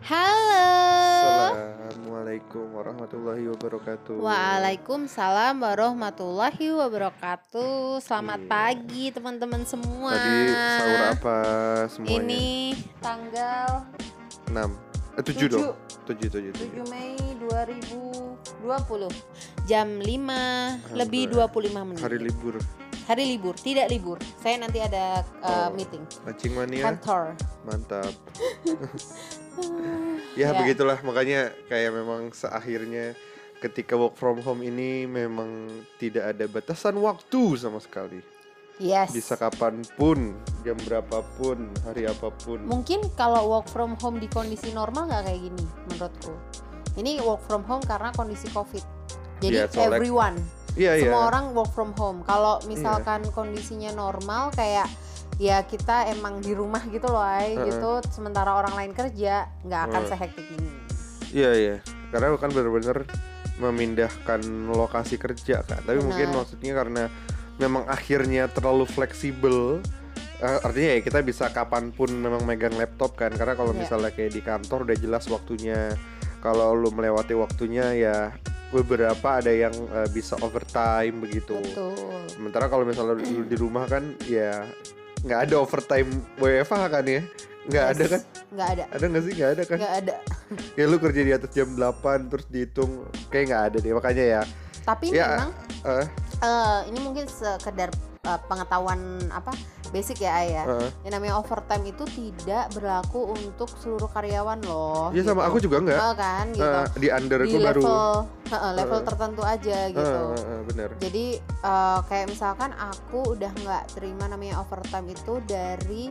[0.00, 1.52] Halo.
[1.52, 4.16] Assalamualaikum warahmatullahi wabarakatuh.
[4.16, 8.00] Waalaikumsalam warahmatullahi wabarakatuh.
[8.00, 8.48] Selamat Iya.
[8.48, 10.16] pagi teman-teman semua.
[10.16, 11.36] Tadi sahur apa
[11.92, 12.16] semuanya?
[12.16, 12.46] Ini
[12.98, 13.68] tanggal
[14.48, 14.72] 6
[15.16, 15.76] eh 7 dong.
[16.08, 19.12] 7 7 7 Mei 2020
[19.64, 21.84] jam 5 lebih Alhamdulillah.
[21.84, 22.00] 25 menit.
[22.00, 22.54] Hari libur.
[23.04, 24.16] Hari libur, tidak libur.
[24.38, 25.74] Saya nanti ada uh, Oh.
[25.74, 26.82] meeting Mancing mania.
[26.88, 27.34] kantor.
[27.66, 28.14] Mantap.
[30.36, 30.56] ya, Ya.
[30.56, 33.14] begitulah makanya kayak memang seakhirnya
[33.60, 35.68] ketika work from home ini memang
[36.00, 38.20] tidak ada batasan waktu sama sekali.
[38.80, 39.12] Yes.
[39.12, 40.32] Bisa kapan pun,
[40.64, 42.64] jam berapapun, hari apa pun.
[42.64, 46.32] Mungkin kalau work from home di kondisi normal nggak kayak gini menurutku.
[46.96, 48.80] Ini work from home karena kondisi covid.
[49.44, 50.36] Jadi Iya, soalnya- everyone,
[50.80, 51.12] Iya iya.
[51.12, 52.24] semua orang work from home.
[52.24, 54.88] Kalau misalkan kondisinya normal kayak
[55.40, 57.72] ya kita emang di rumah gitu loh, ay, Heeh.
[57.72, 58.04] gitu.
[58.12, 60.10] Sementara orang lain kerja nggak akan Heeh.
[60.12, 60.70] sehektik ini.
[61.32, 61.76] Iya iya,
[62.12, 63.08] karena kan bener-bener
[63.56, 65.80] memindahkan lokasi kerja kan.
[65.84, 66.38] Tapi mungkin Benar.
[66.44, 67.02] maksudnya karena
[67.56, 69.80] memang akhirnya terlalu fleksibel.
[70.40, 73.28] eh, artinya ya kita bisa kapan pun memang megang laptop kan.
[73.28, 73.84] Karena kalau Iya.
[73.84, 75.92] misalnya kayak di kantor udah jelas waktunya.
[76.40, 78.32] Kalau lu melewati waktunya ya
[78.72, 81.60] beberapa ada yang eh, bisa overtime begitu.
[81.60, 81.92] Betul.
[82.32, 84.64] Sementara kalau misalnya di rumah kan ya
[85.20, 87.22] nggak ada overtime WFH kan ya?
[87.60, 88.10] Nggak ada Yes.
[88.10, 88.20] kan?
[88.50, 88.84] Nggak ada.
[88.90, 89.32] Ada nggak sih?
[89.36, 89.78] Nggak ada kan?
[89.78, 90.14] Nggak ada.
[90.78, 92.90] ya lu kerja di atas jam 8 terus dihitung
[93.28, 94.42] kayak nggak ada deh makanya ya
[94.80, 95.50] Tapi Ya, memang
[95.86, 96.06] eh
[96.40, 99.52] eh, ini mungkin sekedar eh, pengetahuan apa
[99.90, 100.64] basic ya, Ay, ya.
[100.68, 105.10] eh, Yang namanya overtime itu tidak berlaku untuk seluruh karyawan loh.
[105.10, 105.48] ya sama gitu.
[105.48, 106.62] aku juga nggak Oh, kan gitu.
[106.62, 108.12] Eh, di under di aku baru level
[108.46, 109.04] heeh, level Eh.
[109.04, 110.20] tertentu aja Eh, gitu.
[110.28, 116.06] eh, eh, bener Jadi eh, kayak misalkan aku udah nggak terima namanya overtime itu dari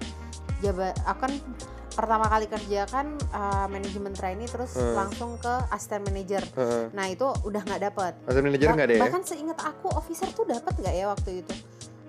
[0.60, 1.32] jabat akan
[1.90, 4.92] pertama kali kerja kan eh, manajemen trainee terus Eh.
[4.92, 6.44] langsung ke asisten manager.
[6.50, 6.92] Heeh.
[6.92, 8.14] Nah itu udah nggak dapet.
[8.28, 11.54] manajer Bah- nggak ada ya Bahkan seingat aku officer tuh dapat nggak ya waktu itu?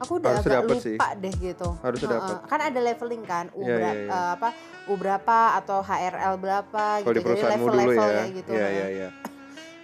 [0.01, 0.97] Aku udah Harusnya agak lupa sih.
[1.15, 1.69] deh gitu.
[1.79, 2.21] Harusnya Heeh.
[2.25, 2.37] dapet.
[2.49, 4.09] Kan ada leveling kan, U Iya, iya, iya.
[4.09, 4.49] eh, apa
[4.89, 7.13] U berapa atau HRL berapa kalau gitu.
[7.13, 8.51] di Jadi dulu ya level-levelnya gitu.
[8.51, 9.09] ya heeh, ya ya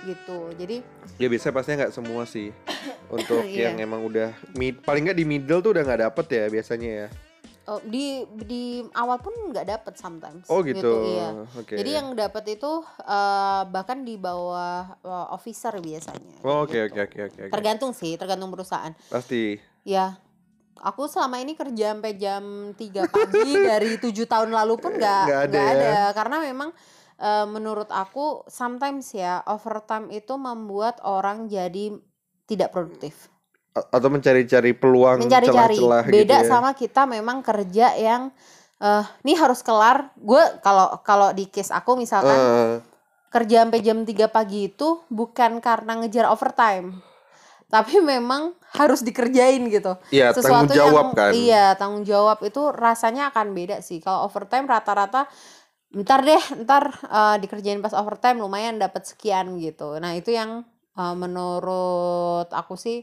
[0.02, 0.38] Gitu.
[0.56, 0.76] Jadi
[1.16, 2.48] ya biasanya pastinya nggak semua sih
[3.12, 3.68] untuk Iya.
[3.68, 7.08] yang emang udah mid paling nggak di middle tuh udah nggak dapet ya biasanya ya
[7.66, 10.46] Oh, di di awal pun nggak dapet sometimes.
[10.46, 11.34] oh gitu, iya.
[11.50, 12.72] oke Jadi yang dapat itu
[13.02, 16.46] eh, bahkan di bawah eh, officer biasanya.
[16.46, 16.94] oh, oke gitu.
[16.94, 17.52] oke oke oke oke.
[17.52, 18.94] Tergantung sih, tergantung perusahaan.
[19.10, 20.14] pasti Ya,
[20.78, 25.40] aku selama ini kerja sampai jam 3 pagi dari tujuh tahun lalu pun nggak Nggak
[25.50, 25.70] ada ya.
[25.74, 26.70] ada karena memang
[27.18, 31.98] eh, menurut aku sometimes ya overtime itu membuat orang jadi
[32.46, 33.26] tidak produktif.
[33.92, 35.76] Atau mencari-cari peluang mencari-cari.
[35.76, 36.48] celah-celah beda gitu ya.
[36.48, 38.32] sama kita memang kerja yang
[38.76, 40.12] eh nih harus kelar.
[40.16, 42.74] Gue kalau kalau di case aku misalkan Eh,
[43.32, 47.04] kerja sampai jam 3 pagi itu bukan karena ngejar overtime.
[47.66, 49.98] Tapi memang harus dikerjain gitu.
[50.14, 51.32] Iya, tanggung jawab yang kan.
[51.34, 53.98] iya tanggung jawab itu rasanya akan beda sih.
[53.98, 55.26] Kalau overtime rata-rata
[55.96, 59.98] ntar deh ntar eh, dikerjain pas overtime lumayan dapat sekian gitu.
[59.98, 60.62] Nah itu yang
[60.94, 63.02] eh, menurut aku sih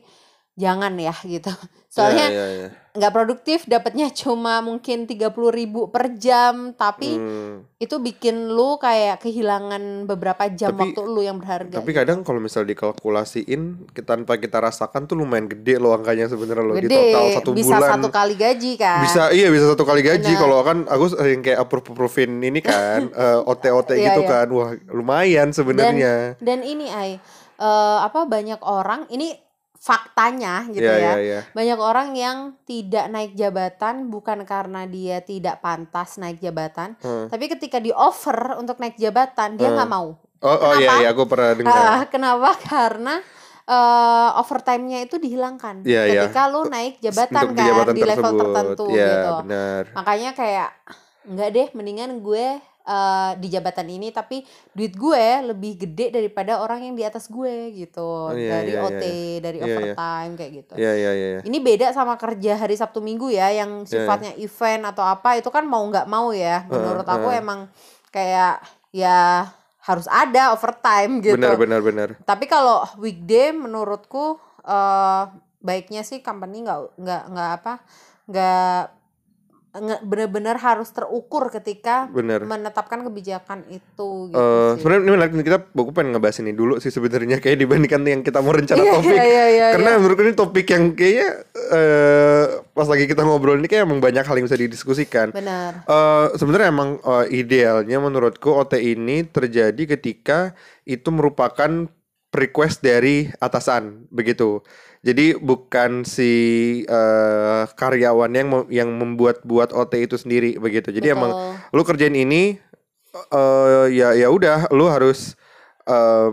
[0.54, 1.50] jangan ya gitu.
[1.90, 2.70] Soalnya Iya, iya, iya.
[2.92, 6.74] nggak produktif dapatnya cuma mungkin 30.000 ribu per jam.
[6.74, 11.92] Tapi Hmm, itu bikin lu kayak kehilangan beberapa jam Tapi- waktu lu yang berharga tapi
[11.92, 13.62] kadang kalau misal dikalkulasiin
[13.92, 17.76] kita tanpa kita rasakan tuh lumayan gede loh angkanya sebenarnya loh di total satu bisa
[17.76, 17.90] bulan.
[17.92, 19.02] satu kali gaji kan?
[19.02, 20.34] Bisa iya bisa satu kali gaji.
[20.34, 24.30] Kalau kan aku sering kayak approve approvein ini kan eh, OT OT Iya, gitu iya.
[24.32, 24.48] kan.
[24.50, 26.38] Wah lumayan sebenarnya.
[26.40, 27.22] dan ini ay
[27.56, 29.34] eh, apa banyak orang ini
[29.84, 31.40] faktanya gitu Iya, ya iya, iya.
[31.52, 37.28] banyak orang yang tidak naik jabatan bukan karena dia tidak pantas naik jabatan Hmm.
[37.28, 39.76] tapi ketika di offer untuk naik jabatan dia Hmm.
[39.76, 42.56] nggak mau oh oh iya iya aku pernah dengar Ah, kenapa?
[42.66, 43.20] Karena
[43.64, 46.22] eh, overtime-nya itu dihilangkan Iya, iya.
[46.24, 48.40] ketika lu naik jabatan Untuk kan jabatan di level tersebut.
[48.40, 49.32] tertentu Iya, gitu.
[49.42, 50.70] benar Makanya kayak
[51.24, 52.46] enggak deh, mendingan gue
[52.84, 57.72] eh, di jabatan ini tapi duit gue lebih gede daripada orang yang di atas gue
[57.74, 58.04] gitu.
[58.04, 59.40] Oh, iya, dari iya, OT, iya.
[59.40, 59.76] dari Iya, iya.
[59.76, 60.74] overtime kayak gitu.
[60.76, 61.42] iya iya iya iya.
[61.44, 65.48] Ini beda sama kerja hari Sabtu Minggu ya yang Iya, sifatnya event atau apa itu
[65.48, 66.68] kan mau nggak mau ya.
[66.68, 67.40] Menurut aku heeh.
[67.40, 67.60] emang
[68.10, 69.48] kayak ya
[69.84, 71.36] harus ada overtime gitu.
[71.36, 75.24] benar benar benar Tapi kalau weekday menurutku eh
[75.60, 77.74] baiknya sih company nggak nggak nggak apa
[78.28, 78.80] nggak
[80.06, 84.78] bener-bener harus terukur ketika bener menetapkan kebijakan itu gitu sih.
[84.78, 88.54] sebenarnya ini kita aku pengen ngebahas ini dulu sih sebenarnya kayak dibandingkan yang kita mau
[88.54, 89.98] rencana Iya, topik iya, iya, iya, karena iya.
[89.98, 91.30] menurutku ini topik yang kayaknya
[91.74, 96.26] eh pas lagi kita ngobrol ini kayak emang banyak hal yang bisa didiskusikan benar Eh
[96.38, 100.54] sebenarnya emang eh, idealnya menurutku OT ini terjadi ketika
[100.86, 101.90] itu merupakan
[102.34, 104.60] request dari atasan begitu.
[105.04, 106.32] Jadi bukan si
[106.84, 110.90] eh, karyawan yang mem- yang membuat buat OT itu sendiri begitu.
[110.90, 111.76] Jadi emang Betul.
[111.76, 112.58] lu kerjain ini
[113.14, 115.38] eh ya ya udah lu harus
[115.86, 116.30] eh,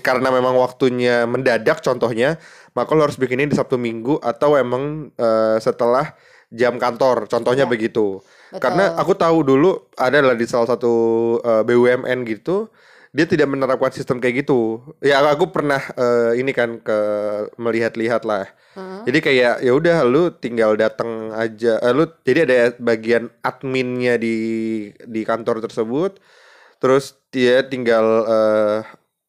[0.00, 2.40] karena memang waktunya mendadak contohnya
[2.72, 6.14] maka lu harus bikinnya di Sabtu Minggu atau emang eh, setelah
[6.50, 7.70] jam kantor contohnya Ya.
[7.70, 8.58] begitu Betul.
[8.58, 10.92] karena aku tahu dulu ada lah di salah satu
[11.40, 12.70] eh, BUMN gitu
[13.14, 16.98] dia tidak menerapkan sistem kayak gitu ya aku pernah eh, ini kan ke
[17.54, 19.00] melihat-lihat lah Heeh.
[19.06, 21.78] jadi kayak ya udah lu tinggal datang aja.
[21.78, 24.36] Eh, lu jadi ada bagian adminnya di
[25.06, 26.18] di kantor tersebut.
[26.82, 28.78] Terus dia tinggal eh,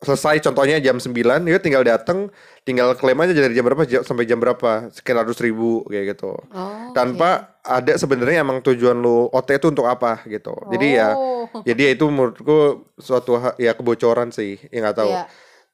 [0.05, 1.11] selesai contohnya jam 9
[1.43, 2.29] dia tinggal datang,
[2.61, 6.37] tinggal klaim aja dari jam berapa jam, sampai jam berapa sekian ratus ribu kayak gitu.
[6.37, 10.53] Oh, Tanpa ada sebenarnya emang tujuan lu OT itu untuk apa gitu.
[10.69, 11.49] Jadi ya Oh.
[11.61, 12.57] jadi ya itu menurutku
[12.95, 15.09] suatu ya kebocoran sih, ya nggak tahu.
[15.09, 15.25] Iya.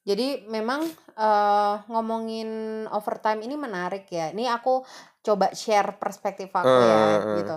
[0.02, 0.82] Jadi memang
[1.14, 2.50] eh, ngomongin
[2.90, 4.34] overtime ini menarik ya.
[4.34, 4.82] Ini aku
[5.22, 7.38] coba share perspektif aku Eh, ya eh.
[7.44, 7.56] gitu.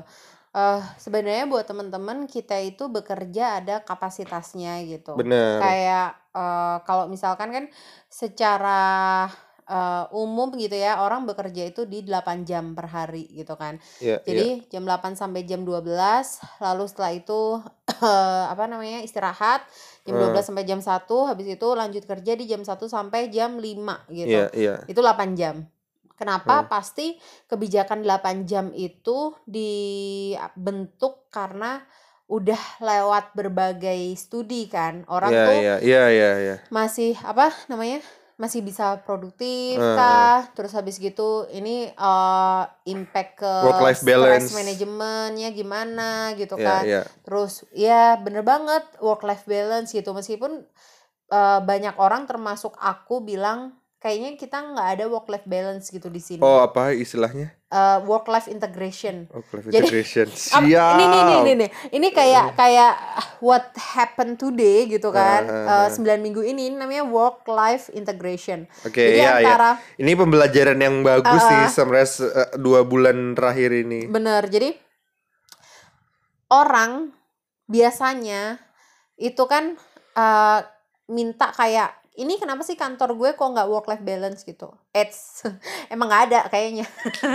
[0.54, 5.18] Eh sebenarnya buat teman-teman kita itu bekerja ada kapasitasnya gitu.
[5.18, 5.58] Bener.
[5.58, 7.64] Kayak eh, kalau misalkan kan
[8.06, 9.26] secara
[9.66, 13.82] eh, umum gitu ya orang bekerja itu di 8 jam per hari gitu kan.
[13.98, 14.22] Iya.
[14.22, 17.58] Jadi jam 8 sampai jam 12 lalu setelah itu
[18.54, 19.66] apa namanya istirahat
[20.06, 20.30] jam Hmm.
[20.30, 24.38] 12 sampai jam 1 habis itu lanjut kerja di jam 1 sampai jam 5 gitu.
[24.38, 24.74] Iya, iya.
[24.86, 25.66] Itu 8 jam.
[26.14, 26.62] Kenapa?
[26.62, 26.68] Hmm.
[26.70, 31.82] Pasti kebijakan 8 jam itu dibentuk karena
[32.24, 35.04] udah lewat berbagai studi kan.
[35.06, 36.56] Orang Iya, tuh iya, iya, iya, iya.
[36.70, 38.00] masih apa namanya
[38.34, 44.50] masih bisa produktif kah terus habis gitu ini eh, impact ke Work life balance.
[44.50, 47.02] manajemennya gimana gitu Iya, kan iya.
[47.22, 50.66] terus ya bener banget work life balance gitu meskipun
[51.30, 56.20] eh, banyak orang termasuk aku bilang kayaknya kita nggak ada work life balance gitu di
[56.20, 57.56] sini Oh, apa istilahnya?
[58.04, 60.28] work life integration Oh, life Jadi- integration.
[60.54, 60.94] Ap- Siap.
[60.94, 62.92] ini nih nih nih ini kayak kayak
[63.40, 65.88] what happened today gitu kan Ah, ah, ah.
[65.88, 69.34] Eh, 9 minggu ini ini namanya work life integration Oke, jadi ya, ya.
[69.42, 71.70] antara Ini pembelajaran yang bagus Ah, sih ah.
[71.72, 74.06] sebenarnya se- eh, dua bulan terakhir ini.
[74.06, 74.76] bener jadi
[76.48, 77.10] orang
[77.66, 78.60] biasanya
[79.16, 79.74] itu kan
[80.14, 80.60] eh,
[81.06, 84.46] minta kayak ini kenapa sih kantor gue kok nggak work life balance?
[84.46, 84.70] Gitu.
[84.94, 85.42] It's
[85.92, 86.86] emang nggak ada kayaknya.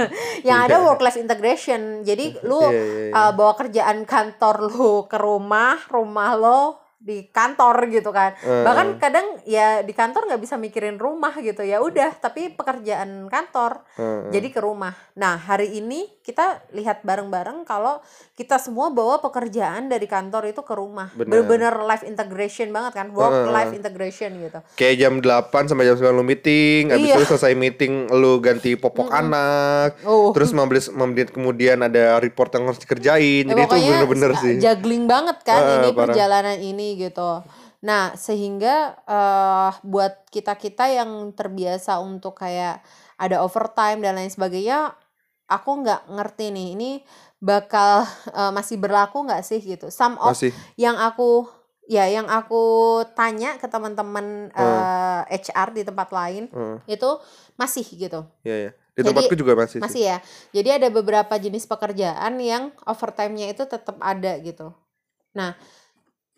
[0.47, 2.07] Yang ada work life integration.
[2.07, 3.13] Jadi lu Iya, iya, iya.
[3.15, 6.61] uh, bawa kerjaan kantor lu ke rumah, rumah lo
[6.99, 8.35] di kantor gitu kan.
[8.37, 13.25] Eh, Bahkan kadang ya di kantor nggak bisa mikirin rumah gitu ya udah, tapi pekerjaan
[13.25, 14.21] kantor eh, eh.
[14.29, 14.91] jadi ke rumah.
[15.15, 18.03] Nah hari ini kita lihat bareng-bareng kalau
[18.35, 21.09] kita semua bawa pekerjaan dari kantor itu ke rumah.
[21.13, 24.59] Bener-bener life integration banget kan, work life integration gitu.
[24.75, 27.15] Kayak jam 8 sampai jam 9 lu meeting, habis Iya.
[27.15, 30.29] itu selesai meeting lu ganti popok anak, Oh.
[30.31, 33.43] terus 15 menit kemudian ada report yang harus dikerjain.
[33.45, 34.55] Ya, Jadi itu bener-bener sih.
[34.59, 35.99] juggling banget kan Ah, ini parah.
[36.05, 37.43] perjalanan ini gitu.
[37.83, 42.81] Nah, sehingga eh buat kita-kita yang terbiasa untuk kayak
[43.19, 44.95] ada overtime dan lain sebagainya,
[45.51, 46.91] aku nggak ngerti nih ini
[47.39, 49.91] bakal eh, masih berlaku nggak sih gitu.
[49.91, 50.51] Some of Masih.
[50.75, 51.47] yang aku
[51.89, 52.61] ya yang aku
[53.17, 55.25] tanya ke teman-teman Hmm.
[55.33, 57.09] eh, HR di tempat lain Eh, itu
[57.57, 58.21] masih gitu.
[58.45, 58.71] Iya, iya.
[58.93, 59.79] Di Jadi, tempatku juga masih.
[59.79, 59.81] sih.
[59.81, 60.17] Masih ya.
[60.51, 64.75] Jadi ada beberapa jenis pekerjaan yang overtime-nya itu tetap ada gitu.
[65.33, 65.55] Nah,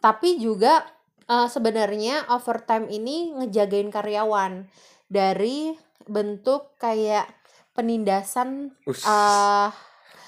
[0.01, 0.83] tapi juga
[1.23, 4.65] eh, sebenarnya overtime ini ngejagain karyawan
[5.05, 7.29] dari bentuk kayak
[7.71, 8.75] penindasan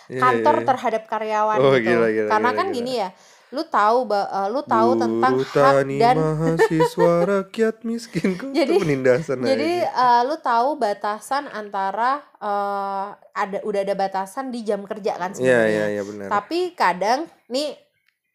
[0.06, 0.68] Iya, kantor iya, iya.
[0.68, 1.88] terhadap karyawan Oh, gitu.
[1.88, 2.76] gila, gila, Karena gila, kan gila.
[2.76, 3.10] gini ya,
[3.50, 10.20] lu tahu eh, lu tahu tentang hak dan mahasiswa rakyat miskin Jadi- penindasan Jadi aja.
[10.20, 15.40] eh, lu tahu batasan antara eh, ada udah ada batasan di jam kerja kan Iya,
[15.40, 15.72] sebenarnya.
[15.72, 16.28] iya, iya benar.
[16.30, 17.72] Tapi kadang nih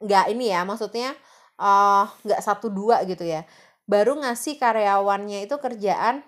[0.00, 1.12] nggak ini ya, maksudnya
[1.58, 3.42] eh, nggak satu dua gitu ya.
[3.88, 6.22] Baru ngasih karyawannya itu kerjaan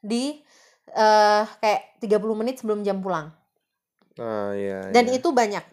[0.00, 0.40] di
[0.86, 3.34] eh kayak 30 menit sebelum jam pulang.
[4.16, 4.88] Ah, iya.
[4.94, 5.18] Dan iya.
[5.18, 5.64] itu banyak.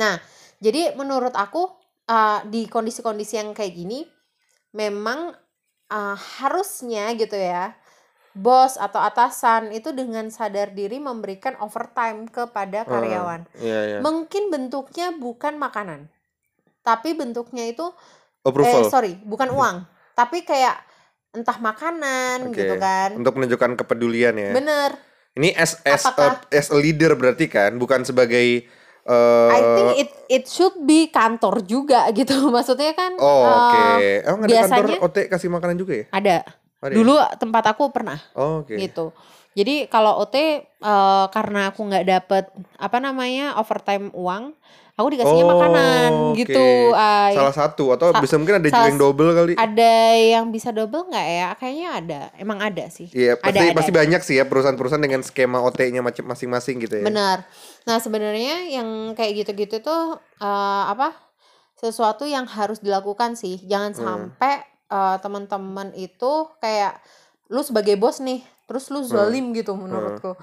[0.00, 0.18] Nah,
[0.58, 1.70] jadi menurut aku
[2.08, 4.02] uh, di kondisi-kondisi yang kayak gini
[4.74, 5.36] memang
[5.92, 7.76] uh, harusnya gitu ya
[8.34, 13.46] bos atau atasan itu dengan sadar diri memberikan overtime kepada karyawan.
[13.54, 13.98] Iya, iya.
[14.02, 16.10] Mungkin bentuknya bukan makanan.
[16.84, 17.88] Tapi bentuknya itu
[18.44, 19.76] eh sorry, bukan uang.
[20.12, 20.76] Tapi kayak
[21.32, 22.60] entah makanan Oke.
[22.60, 23.16] gitu kan.
[23.16, 24.52] Untuk menunjukkan kepedulian ya.
[24.52, 24.94] Bener.
[25.34, 28.68] Ini as as Apakah- a, as a leader berarti kan, bukan sebagai
[29.04, 32.36] eh I think it it should be kantor juga gitu.
[32.46, 33.82] Maksudnya kan Oh, oke.
[33.98, 36.06] eh, Emang ada kantor biasanya- OT kasih makanan juga ya?
[36.12, 36.36] ada.
[36.78, 36.96] Ada ya?
[36.96, 38.76] Dulu tempat aku pernah Oh, oke.
[38.76, 39.10] gitu.
[39.54, 40.60] Jadi kalau OT eh,
[41.30, 42.44] karena aku nggak dapet
[42.76, 44.50] apa namanya overtime uang,
[44.92, 46.36] aku dikasihnya Oh, makanan oke.
[46.36, 46.66] gitu.
[46.90, 47.32] Ay.
[47.32, 49.52] Salah satu atau Sa- bisa mungkin ada juga yang double kali.
[49.54, 51.48] Ada yang bisa double nggak ya?
[51.54, 52.20] Kayaknya ada.
[52.34, 53.06] Emang ada sih.
[53.08, 53.98] Iya, Ada, pasti ada, pasti ada.
[54.00, 57.04] banyak sih ya perusahaan-perusahaan dengan skema OT-nya macam masing-masing gitu ya.
[57.04, 57.46] Benar.
[57.84, 60.02] Nah sebenarnya yang kayak gitu-gitu tuh
[60.36, 61.14] eh, apa?
[61.74, 63.62] Sesuatu yang harus dilakukan sih.
[63.62, 64.00] Jangan Hmm.
[64.00, 64.54] sampai
[64.86, 66.98] eh, teman-teman itu kayak
[67.46, 70.36] lu sebagai bos nih, terus lu zalim gitu menurutku.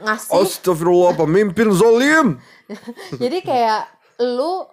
[0.00, 2.40] Ngasih Astagfirullah, pemimpin zolim.
[3.22, 3.84] Jadi kayak
[4.24, 4.64] lu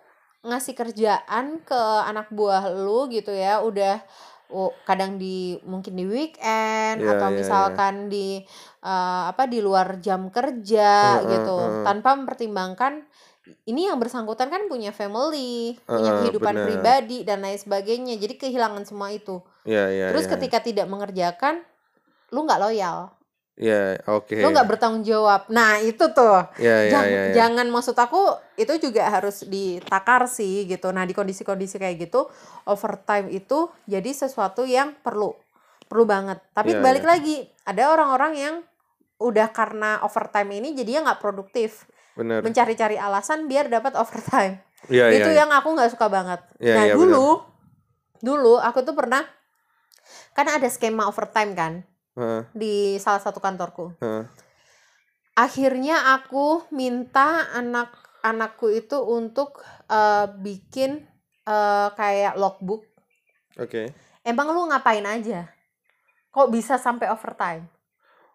[0.43, 4.03] ngasih kerjaan ke anak buah lu gitu ya, udah
[4.51, 8.43] oh, kadang di mungkin di weekend Iya, atau iya, misalkan di
[8.83, 11.83] eh, apa di luar jam kerja Heeh, gitu, heeh.
[11.87, 13.03] tanpa mempertimbangkan
[13.67, 16.63] ini yang bersangkutan kan punya family, punya Heeh, kehidupan benar.
[16.63, 18.15] pribadi dan lain sebagainya.
[18.15, 19.43] Jadi kehilangan semua itu.
[19.67, 20.31] Iya, iya, Terus iya.
[20.39, 21.59] ketika tidak mengerjakan,
[22.33, 23.13] lu nggak loyal,
[23.53, 24.33] Iya, oke.
[24.33, 25.45] lu nggak bertanggung jawab.
[25.53, 27.33] Nah itu tuh Iya, iya, jangan, iya, iya.
[27.37, 30.89] jangan maksud aku itu juga harus ditakar sih gitu.
[30.89, 32.25] Nah di kondisi-kondisi kayak gitu
[32.65, 35.37] overtime itu jadi sesuatu yang perlu
[35.85, 36.41] perlu banget.
[36.57, 37.11] Tapi Iya, balik iya.
[37.13, 37.35] lagi
[37.69, 38.55] ada orang-orang yang
[39.21, 41.85] udah karena overtime ini jadinya nggak produktif
[42.17, 42.41] Benar.
[42.41, 44.65] mencari-cari alasan biar dapat overtime.
[44.89, 45.21] Iya, iya.
[45.21, 45.45] itu iya.
[45.45, 46.41] yang aku nggak suka banget.
[46.57, 47.37] Iya, nah iya, dulu
[48.17, 49.21] dulu aku tuh pernah
[50.33, 51.73] karena ada skema overtime kan
[52.13, 54.29] Heeh, di salah satu kantorku heeh.
[55.33, 61.01] akhirnya aku minta anak-anakku itu untuk eh, bikin
[61.49, 62.85] eh, kayak logbook.
[63.57, 63.93] Oke.
[64.21, 65.49] Emang lu ngapain aja?
[66.33, 67.72] Kok bisa sampai overtime?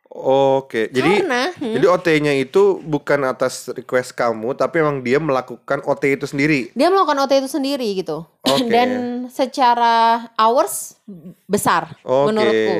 [0.09, 0.89] Oke.
[0.89, 6.17] Jadi Karena hmm, jadi OT-nya itu bukan atas request kamu, tapi emang dia melakukan OT
[6.17, 6.73] itu sendiri.
[6.73, 8.25] dia melakukan OT itu sendiri gitu.
[8.41, 8.69] Oke.
[8.75, 8.89] Dan
[9.29, 10.97] secara hours
[11.45, 12.25] besar Oke.
[12.33, 12.75] menurutku.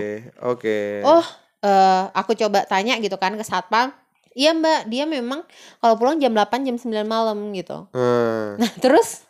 [0.57, 0.79] Oke.
[1.05, 1.25] Oh,
[1.61, 3.93] eh, aku coba tanya gitu kan ke satpam.
[4.33, 5.43] Iya mbak, dia memang
[5.83, 7.91] kalau pulang jam 8 jam 9 malam gitu.
[7.91, 8.55] Hmm.
[8.57, 9.27] Nah terus,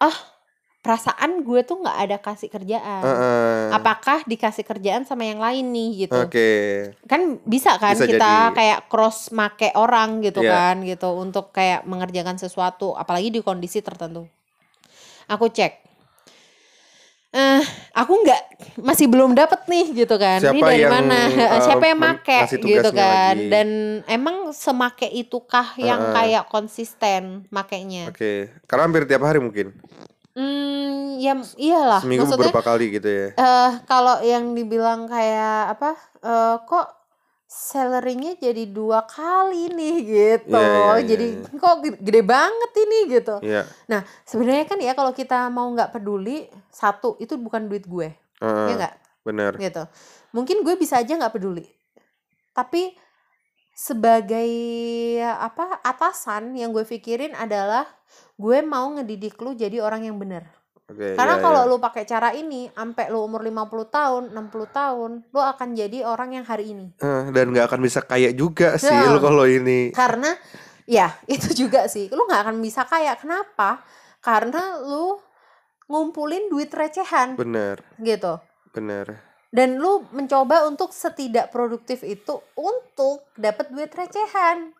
[0.00, 0.31] oh
[0.82, 3.02] perasaan gue tuh nggak ada kasih kerjaan.
[3.02, 3.70] Heeh.
[3.70, 6.50] apakah dikasih kerjaan sama yang lain nih gitu Oke.
[7.06, 8.18] kan bisa kan Bisa kita
[8.50, 8.54] jadi.
[8.54, 10.50] kayak cross make orang gitu Iya.
[10.50, 14.26] kan gitu untuk kayak mengerjakan sesuatu apalagi di kondisi tertentu
[15.24, 15.72] aku cek
[17.32, 17.62] eh
[17.94, 18.40] aku nggak
[18.76, 22.38] masih belum dapet nih gitu kan ini Siapa dari yang, mana eh, siapa yang make
[22.58, 23.48] gitu kan lagi?
[23.48, 23.68] dan
[24.04, 26.12] emang semake itukah yang Heeh.
[26.12, 28.50] kayak konsisten makainya Oke.
[28.66, 29.72] Karena hampir tiap hari mungkin.
[30.32, 30.71] hmm
[31.18, 33.26] ya iyalah Seminggu maksudnya beberapa kali gitu ya.
[33.34, 35.90] eh kalau yang dibilang kayak apa
[36.22, 36.86] eh kok
[37.44, 41.58] salarynya jadi dua kali nih gitu Iya, iya, iya, jadi iya.
[41.60, 43.62] kok gede, banget ini gitu Iya.
[43.84, 48.08] nah sebenarnya kan ya kalau kita mau nggak peduli satu itu bukan duit gue
[48.40, 48.66] Heeh.
[48.72, 48.94] ya nggak
[49.28, 49.52] Benar.
[49.60, 49.84] gitu
[50.32, 51.68] mungkin gue bisa aja nggak peduli
[52.56, 52.96] tapi
[53.72, 54.48] sebagai
[55.20, 57.84] apa atasan yang gue pikirin adalah
[58.36, 60.48] gue mau ngedidik lu jadi orang yang benar
[60.92, 61.16] Oke.
[61.16, 61.70] karena iya, kalau iya.
[61.72, 66.36] lu pakai cara ini, sampai lu umur 50 tahun, 60 tahun, lu akan jadi orang
[66.36, 66.92] yang hari ini.
[67.00, 69.08] Eh, dan nggak akan bisa kaya juga sih Ya.
[69.08, 69.90] lu kalau ini.
[69.96, 70.36] Karena
[70.84, 72.12] ya, itu juga sih.
[72.12, 73.16] Lu nggak akan bisa kaya.
[73.16, 73.80] Kenapa?
[74.20, 75.16] Karena lu
[75.88, 77.80] ngumpulin duit recehan Benar.
[78.00, 78.38] gitu.
[78.76, 79.32] Benar.
[79.52, 84.72] Dan lu mencoba untuk setidak produktif itu untuk dapat duit recehan.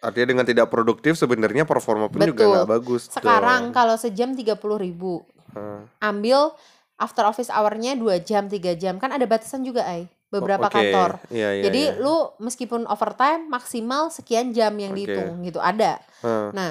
[0.00, 2.52] Artinya dengan tidak produktif sebenarnya performa pun juga Betul.
[2.56, 3.02] nggak bagus.
[3.10, 3.76] Sekarang dong.
[3.76, 5.82] kalau sejam 30 ribu, Heeh.
[6.00, 6.54] ambil
[7.00, 9.00] after office hour-nya 2 jam, 3 jam.
[9.00, 10.06] Kan ada batasan juga, Ay.
[10.30, 10.78] Beberapa Oke.
[10.78, 11.18] kantor.
[11.26, 11.98] Iya, iya, Jadi iya.
[11.98, 15.10] lu meskipun overtime maksimal sekian jam yang Oke.
[15.10, 15.98] dihitung gitu ada.
[16.22, 16.54] Heeh.
[16.54, 16.70] Nah,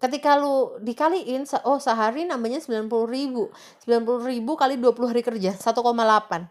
[0.00, 3.48] ketika lu dikaliin oh sehari nambahnya 90 ribu
[3.84, 6.44] 90 ribu kali 20 hari kerja 1,8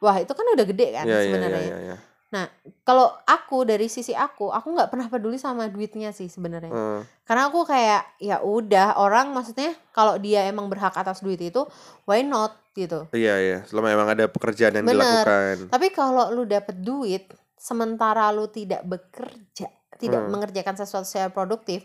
[0.00, 1.60] Wah itu kan udah gede kan Iya, iya, sebenarnya.
[1.60, 1.96] iya, iya,
[2.30, 2.46] iya.
[2.82, 6.70] Kalau aku dari sisi aku, aku nggak pernah peduli sama duitnya sih sebenarnya.
[6.70, 7.00] Heeh.
[7.26, 11.66] Karena aku kayak ya udah orang maksudnya kalau dia emang berhak atas duit itu,
[12.06, 13.10] why not gitu.
[13.10, 13.58] Iya, iya.
[13.66, 15.02] Selama emang ada pekerjaan yang Bener.
[15.02, 15.56] dilakukan.
[15.74, 17.26] Tapi kalau lu dapet duit
[17.58, 19.68] sementara lu tidak bekerja,
[19.98, 20.30] tidak Hmm.
[20.32, 21.82] mengerjakan sesuatu secara produktif,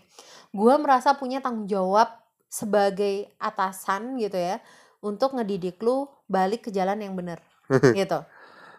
[0.54, 2.08] gua merasa punya tanggung jawab
[2.48, 4.62] sebagai atasan gitu ya
[5.04, 7.44] untuk ngedidik lu balik ke jalan yang benar
[7.98, 8.24] gitu.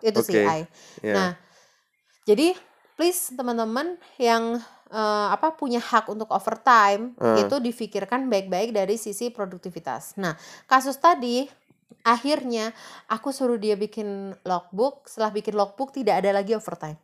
[0.01, 0.49] Itu sih Oke.
[0.49, 0.63] Ai.
[1.05, 1.13] Ya.
[1.13, 1.31] Nah,
[2.27, 2.53] jadi
[2.99, 4.59] please teman-teman yang
[4.91, 7.47] eh, apa punya hak untuk overtime Eh.
[7.47, 10.19] itu difikirkan baik-baik dari sisi produktivitas.
[10.19, 10.35] Nah,
[10.67, 11.47] kasus tadi
[12.03, 12.71] akhirnya
[13.07, 16.99] aku suruh dia bikin logbook, setelah bikin logbook tidak ada lagi overtime.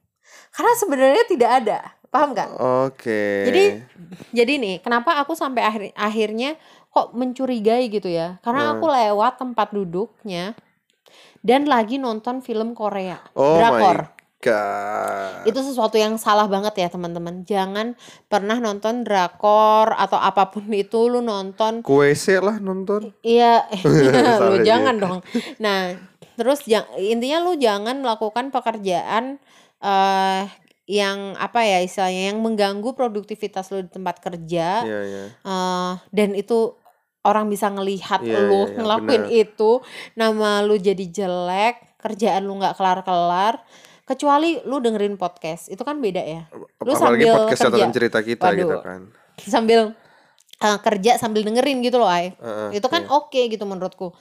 [0.55, 2.49] Karena sebenarnya tidak ada, paham nggak?
[2.87, 3.23] Oke.
[3.47, 3.65] Jadi
[4.33, 6.57] jadi nih, kenapa aku sampai akhir akhirnya
[6.89, 8.39] kok mencurigai gitu ya?
[8.41, 8.73] Karena Hmm.
[8.79, 10.55] aku lewat tempat duduknya
[11.43, 14.07] dan lagi nonton film Korea, Oh drakor.
[14.07, 15.47] my god.
[15.47, 17.47] Itu sesuatu yang salah banget ya teman-teman.
[17.47, 17.95] Jangan
[18.27, 23.15] pernah nonton drakor atau apa pun itu lu nonton Kuese lah nonton.
[23.23, 23.65] Iya,
[24.51, 25.19] lu jangan dong.
[25.63, 25.95] Nah,
[26.35, 26.67] terus
[26.99, 29.39] intinya lu jangan melakukan pekerjaan
[29.83, 30.45] eh
[30.91, 35.25] yang apa ya istilahnya yang mengganggu produktivitas lu di tempat kerja Iya, iya.
[35.31, 36.75] eh dan itu
[37.23, 39.43] orang bisa ngelihat Iya, lu iya, iya, ngelakuin benar.
[39.47, 39.71] itu,
[40.19, 43.63] nama lu jadi jelek, kerjaan lu nggak kelar-kelar,
[44.13, 45.73] kecuali lu dengerin podcast.
[45.73, 46.45] Itu kan beda ya.
[46.53, 47.85] Lu Apalagi sambil podcast kerja.
[47.89, 48.61] cerita kita Waduh.
[48.61, 49.01] gitu kan.
[49.57, 49.81] Sambil
[50.61, 53.11] eh, kerja sambil dengerin gitu loh, Ay Heeh, itu kan iya.
[53.11, 54.13] oke gitu menurutku.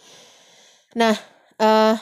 [0.95, 1.13] Nah,
[1.59, 1.95] eh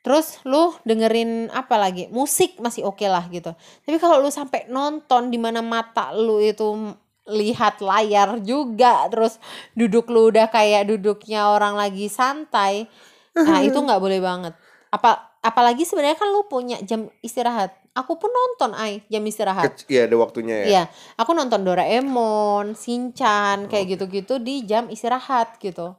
[0.00, 2.10] terus lu dengerin apa lagi?
[2.10, 3.54] Musik masih oke lah gitu.
[3.54, 6.92] Tapi kalau lu sampai nonton di mana mata lu itu
[7.30, 9.38] lihat layar juga, terus
[9.78, 12.90] duduk lu udah kayak duduknya orang lagi santai,
[13.38, 14.54] nah itu nggak boleh banget.
[14.90, 17.72] Apa apalagi sebenarnya kan lu punya jam istirahat.
[17.96, 19.82] Aku pun nonton ay jam istirahat.
[19.90, 20.66] Iya, ada waktunya ya.
[20.68, 20.82] Iya,
[21.18, 25.98] aku nonton Doraemon, Shinchan, kayak gitu-gitu di jam istirahat gitu.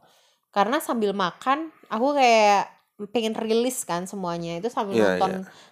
[0.55, 2.71] Karena sambil makan, aku kayak
[3.09, 5.31] pengen rilis kan semuanya itu sambil Iya, nonton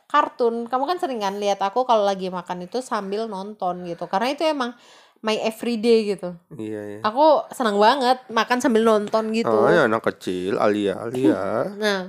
[0.10, 0.56] kartun.
[0.66, 4.10] Kamu kan sering kan lihat aku kalau lagi makan itu sambil nonton gitu.
[4.10, 4.74] Karena itu emang
[5.22, 6.36] my everyday gitu.
[6.56, 7.00] Iya, iya.
[7.06, 9.52] Aku senang banget makan sambil nonton gitu.
[9.52, 11.40] Oh, ya anak kecil, Alia, Alia.
[11.84, 12.00] Nah,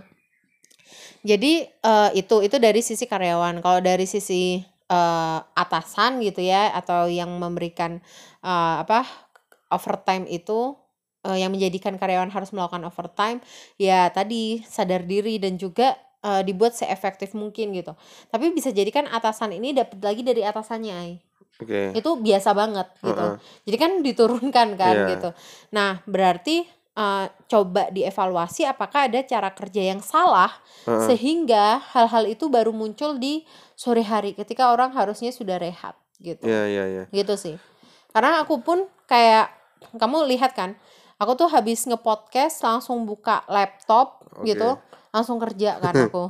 [1.22, 3.60] jadi eh, itu itu dari sisi karyawan.
[3.60, 4.60] Kalau dari sisi
[4.90, 8.00] eh, atasan gitu ya, atau yang memberikan
[8.44, 9.04] eh, apa
[9.70, 10.74] overtime itu
[11.24, 13.38] eh, yang menjadikan karyawan harus melakukan overtime,
[13.76, 17.92] ya tadi sadar diri dan juga eh, dibuat seefektif mungkin gitu.
[18.32, 21.14] Tapi bisa jadi kan atasan ini dapat lagi dari atasannya, Ai
[21.60, 21.92] Oke.
[21.92, 23.12] itu biasa banget gitu.
[23.20, 23.36] Heeh.
[23.68, 25.08] Jadi kan diturunkan kan Iya.
[25.12, 25.28] gitu.
[25.76, 26.64] Nah, berarti
[26.96, 30.50] eh, coba dievaluasi apakah ada cara kerja yang salah
[30.86, 31.06] Heeh.
[31.10, 33.44] sehingga hal-hal itu baru muncul di
[33.78, 36.44] sore hari ketika orang harusnya sudah rehat gitu.
[36.44, 37.04] Iya, iya, iya.
[37.08, 37.56] Gitu sih.
[38.12, 39.48] Karena aku pun kayak
[39.96, 40.76] kamu lihat kan,
[41.16, 44.52] aku tuh habis nge-podcast langsung buka laptop Oke.
[44.52, 44.76] gitu,
[45.10, 46.28] langsung kerja kan aku.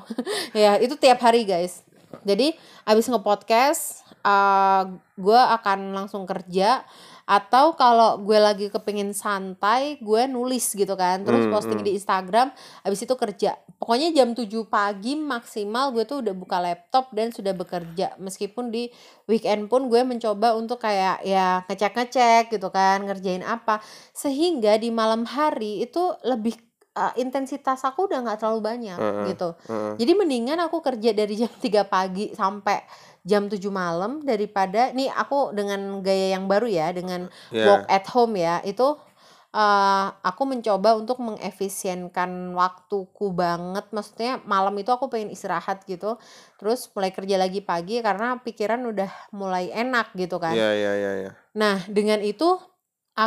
[0.55, 1.83] ya, itu tiap hari, guys.
[2.23, 2.55] Jadi,
[2.87, 4.83] habis nge-podcast eh
[5.17, 6.85] gue akan langsung kerja
[7.31, 11.87] atau kalau gue lagi kepingin santai gue nulis gitu kan terus Hmm, posting hmm.
[11.87, 12.49] di Instagram
[12.83, 13.55] habis itu kerja.
[13.79, 18.19] Pokoknya jam 7 pagi maksimal gue tuh udah buka laptop dan sudah bekerja.
[18.19, 18.91] Meskipun di
[19.31, 23.79] weekend pun gue mencoba untuk kayak ya ngecek-ngecek gitu kan ngerjain apa.
[24.13, 29.27] Sehingga di malam hari itu lebih eh, intensitas aku udah nggak terlalu banyak Heeh.
[29.31, 29.93] gitu Heeh.
[29.99, 32.83] jadi mendingan aku kerja dari jam 3 pagi sampai
[33.21, 37.67] jam 7 malam daripada nih aku dengan gaya yang baru ya dengan Iya.
[37.67, 38.97] work at home ya itu
[39.51, 46.17] eh, aku mencoba untuk mengefisienkan waktuku banget maksudnya malam itu aku pengen istirahat gitu
[46.57, 51.13] terus mulai kerja lagi pagi karena pikiran udah mulai enak gitu kan Iya, iya, iya,
[51.27, 51.31] iya.
[51.53, 52.63] nah dengan itu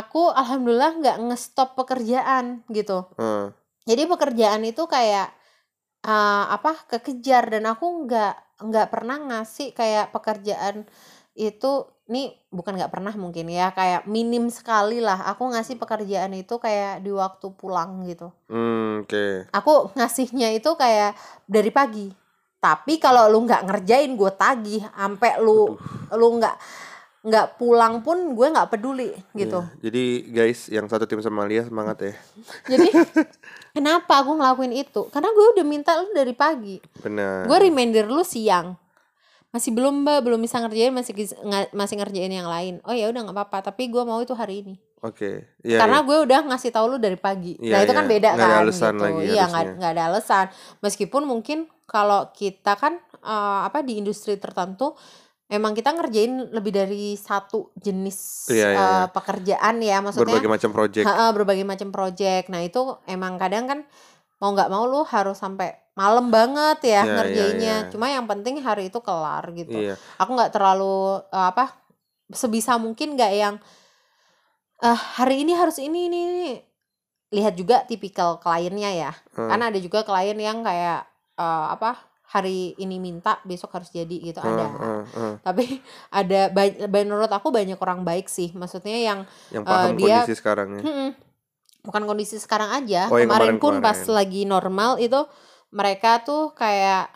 [0.00, 3.06] aku alhamdulillah nggak ngestop pekerjaan gitu.
[3.14, 3.54] Heeh.
[3.84, 5.30] jadi pekerjaan itu kayak
[6.02, 10.86] eh, apa kekejar dan aku nggak nggak pernah ngasih kayak pekerjaan
[11.34, 15.26] itu nih bukan nggak pernah mungkin ya kayak minim sekali lah.
[15.34, 18.30] Aku ngasih pekerjaan itu kayak di waktu pulang gitu.
[18.50, 19.50] Hmm, oke.
[19.50, 21.16] aku ngasihnya itu kayak
[21.48, 22.08] dari pagi.
[22.60, 25.76] Tapi kalau lu nggak ngerjain gue tagih sampai lu
[26.16, 26.56] lu nggak
[27.24, 29.88] nggak pulang pun gue nggak peduli gitu Iya.
[29.88, 32.14] Jadi guys, yang satu tim sama Alia semangat ya.
[32.76, 32.88] jadi
[33.76, 37.48] kenapa aku ngelakuin itu karena gue udah minta lu dari pagi Benar.
[37.48, 38.76] gue reminder lu siang
[39.54, 41.14] masih belum mbak belum bisa ngerjain masih
[41.70, 44.74] masih ngerjain yang lain oh ya udah nggak apa-apa tapi gue mau itu hari ini
[45.04, 45.44] Oke.
[45.60, 46.06] Iya, karena iya.
[46.08, 48.12] gue udah ngasih tahu lu dari pagi Iya, nah itu kan iya.
[48.16, 50.46] beda ada kan alasan gitu lagi iya nggak ada alasan
[50.80, 54.96] meskipun mungkin kalau kita kan eh, apa di industri tertentu
[55.48, 59.00] emang kita ngerjain lebih dari satu jenis Iya, iya, eh, iya.
[59.12, 61.06] pekerjaan ya maksudnya berbagai macam project.
[61.06, 62.46] Ha-ha, berbagai macam project.
[62.48, 63.78] Nah, itu emang kadang kan
[64.40, 67.76] mau nggak mau lu harus sampai malam banget ya Iya, iya, ngerjainnya.
[67.86, 67.90] iya.
[67.92, 69.76] Cuma yang penting hari itu kelar gitu.
[69.76, 69.94] Iya.
[70.18, 71.76] Aku nggak terlalu eh, apa
[72.32, 73.54] sebisa mungkin nggak yang
[74.82, 76.48] eh hari ini harus ini ini ini.
[77.34, 79.12] Lihat juga tipikal kliennya ya.
[79.36, 79.48] Hmm.
[79.50, 81.04] Karena ada juga klien yang kayak
[81.38, 85.34] eh, apa hari ini minta besok harus jadi gitu Heeh, ada heeh, heeh.
[85.40, 85.64] tapi
[86.10, 86.40] ada
[86.88, 90.82] menurut aku banyak orang baik sih maksudnya yang Yang eh, paham dia kondisi sekarang ya.
[90.82, 91.10] Mm-mm.
[91.80, 94.16] bukan kondisi sekarang aja Oh, yang kemarin pun pas kemarin-kemarin.
[94.18, 95.20] lagi normal itu
[95.70, 97.06] mereka tuh kayak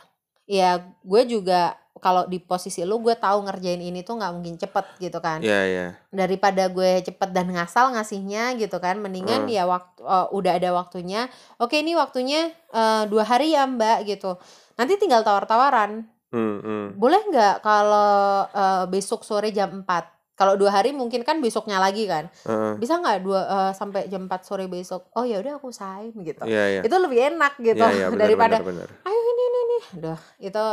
[0.45, 0.71] ya
[1.03, 5.19] gue juga kalau di posisi lu gue tahu ngerjain ini tuh nggak mungkin cepet gitu
[5.19, 5.87] kan Iya, iya.
[6.09, 9.51] daripada gue cepet dan ngasal ngasihnya gitu kan mendingan Hmm.
[9.51, 11.27] ya waktu eh, udah ada waktunya
[11.57, 14.39] oke ini waktunya eh, dua hari ya mbak gitu
[14.79, 16.87] nanti tinggal tawar-tawaran Hmm, hmm.
[17.01, 19.89] boleh nggak kalau eh, besok sore jam 4
[20.37, 22.77] kalau dua hari mungkin kan besoknya lagi kan Heeh.
[22.77, 26.45] bisa nggak dua eh, sampai jam 4 sore besok oh ya udah aku usahain gitu
[26.45, 26.81] Iya, iya.
[26.85, 28.89] itu lebih enak gitu Iya, iya, benar, daripada benar, benar.
[29.09, 30.65] ayo ini ini nih Duh, itu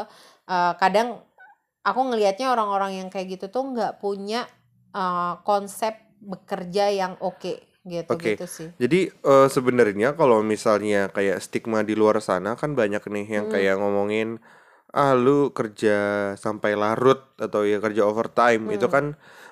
[0.46, 1.08] eh, kadang
[1.82, 4.44] aku ngelihatnya orang-orang yang kayak gitu tuh nggak punya
[4.92, 8.34] eh, konsep bekerja yang oke gitu Oke.
[8.36, 13.26] gitu sih Jadi eh, sebenarnya kalau misalnya kayak stigma di luar sana kan banyak nih
[13.42, 13.54] yang Hmm.
[13.54, 14.28] kayak ngomongin
[14.96, 15.96] ah lu kerja
[16.40, 18.94] sampai larut atau ya kerja overtime itu Hmm.
[18.96, 19.06] kan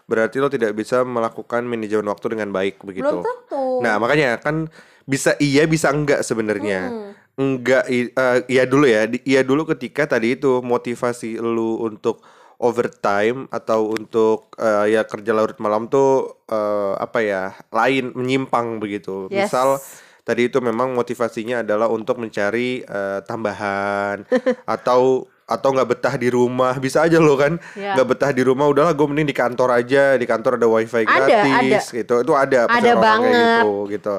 [0.07, 3.15] berarti lo tidak bisa melakukan manajemen waktu dengan baik belum begitu.
[3.23, 4.67] tentu Nah, makanya kan
[5.03, 6.79] bisa iya bisa enggak sebenarnya.
[6.91, 7.11] Hmm.
[7.33, 9.09] Enggak eh, iya dulu ya.
[9.25, 12.21] Iya dulu ketika tadi itu motivasi lu untuk
[12.63, 19.27] overtime atau untuk eh, ya kerja larut malam tuh eh, apa ya lain menyimpang begitu.
[19.27, 19.51] yes.
[19.51, 19.83] Misal
[20.23, 24.23] tadi itu memang motivasinya adalah untuk mencari eh, tambahan
[24.79, 26.79] atau atau nggak betah di rumah.
[26.79, 27.99] Bisa aja lo kan ya.
[27.99, 30.15] nggak betah di rumah udahlah gue mending di kantor aja.
[30.15, 32.23] Di kantor ada wifi Ada, gratis gitu.
[32.23, 33.61] Itu ada Ada kayak banget.
[33.61, 34.15] gitu gitu.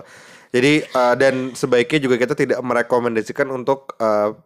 [0.54, 4.36] Jadi eh, dan sebaiknya juga kita tidak merekomendasikan untuk eh,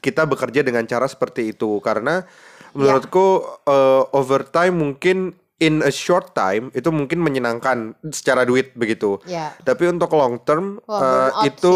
[0.00, 1.78] kita bekerja dengan cara seperti itu.
[1.84, 2.24] Karena
[2.72, 9.54] Menurutku eh, overtime mungkin in a short time itu mungkin menyenangkan secara duit begitu ya
[9.62, 11.74] tapi untuk long term Wah, eh, burnout itu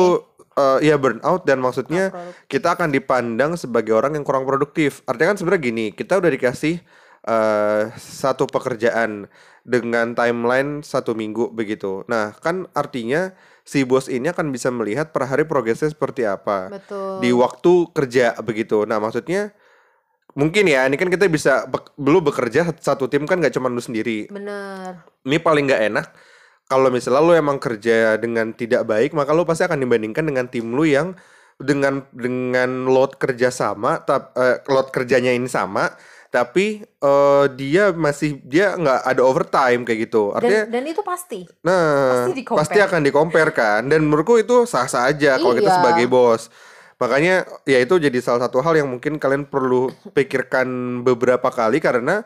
[0.59, 2.11] eh, ya burnout dan maksudnya
[2.51, 5.05] kita akan dipandang sebagai orang yang kurang produktif.
[5.07, 6.81] Artinya kan sebenarnya gini, kita udah dikasih
[7.27, 9.27] eh satu pekerjaan
[9.67, 12.07] dengan timeline satu minggu begitu.
[12.07, 13.35] Nah, kan artinya
[13.67, 18.39] si bos ini akan bisa melihat per hari progresnya seperti apa betul di waktu kerja
[18.47, 18.87] begitu.
[18.87, 19.51] Nah, maksudnya
[20.35, 24.27] mungkin ya, ini kan kita bisa belum bekerja satu tim kan gak cuma lu sendiri.
[24.33, 26.07] bener Ini paling nggak enak
[26.67, 30.75] kalau misalnya lu emang kerja dengan tidak baik, maka lu pasti akan dibandingkan dengan tim
[30.75, 31.15] lu yang
[31.57, 35.95] dengan dengan load kerja sama, tap, eh, load kerjanya ini sama,
[36.35, 40.35] tapi eh, dia masih dia nggak ada overtime kayak gitu.
[40.35, 43.87] Artinya, dan dan itu pasti nah pasti pasti akan dikompar kan.
[43.87, 45.79] Dan menurutku itu sah-sah aja kalau kita Iya.
[45.79, 46.51] sebagai bos.
[46.97, 50.67] Makanya ya itu jadi salah satu hal yang mungkin kalian perlu pikirkan
[51.05, 52.25] beberapa kali karena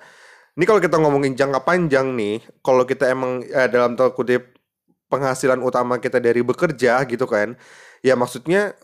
[0.54, 4.54] ini kalau kita ngomongin jangka panjang nih, kalau kita emang eh, dalam tanda kutip
[5.11, 7.59] penghasilan utama kita dari bekerja gitu kan,
[7.98, 8.78] ya maksudnya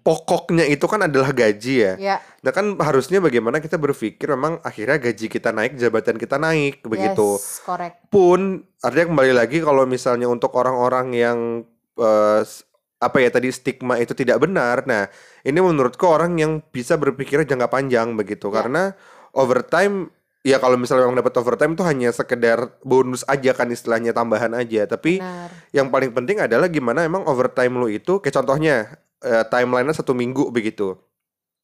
[0.00, 1.92] pokoknya itu kan adalah gaji ya.
[1.96, 2.16] ya.
[2.40, 7.36] Nah kan harusnya bagaimana kita berpikir memang akhirnya gaji kita naik, jabatan kita naik begitu.
[7.36, 8.08] Yes correct.
[8.08, 11.38] Pun artinya kembali lagi kalau misalnya untuk orang-orang yang
[12.44, 12.64] s-
[12.98, 14.82] apa ya tadi stigma itu tidak benar.
[14.86, 15.06] Nah,
[15.46, 18.62] ini menurutku orang yang bisa berpikir jangka panjang begitu Ya.
[18.62, 18.82] karena
[19.32, 20.10] overtime
[20.42, 24.86] ya kalau misalnya memang dapat overtime itu hanya sekedar bonus aja kan istilahnya tambahan aja.
[24.90, 29.94] Tapi benar yang paling penting adalah gimana emang overtime lu itu kayak contohnya eh, timelinenya
[29.94, 30.98] satu minggu begitu.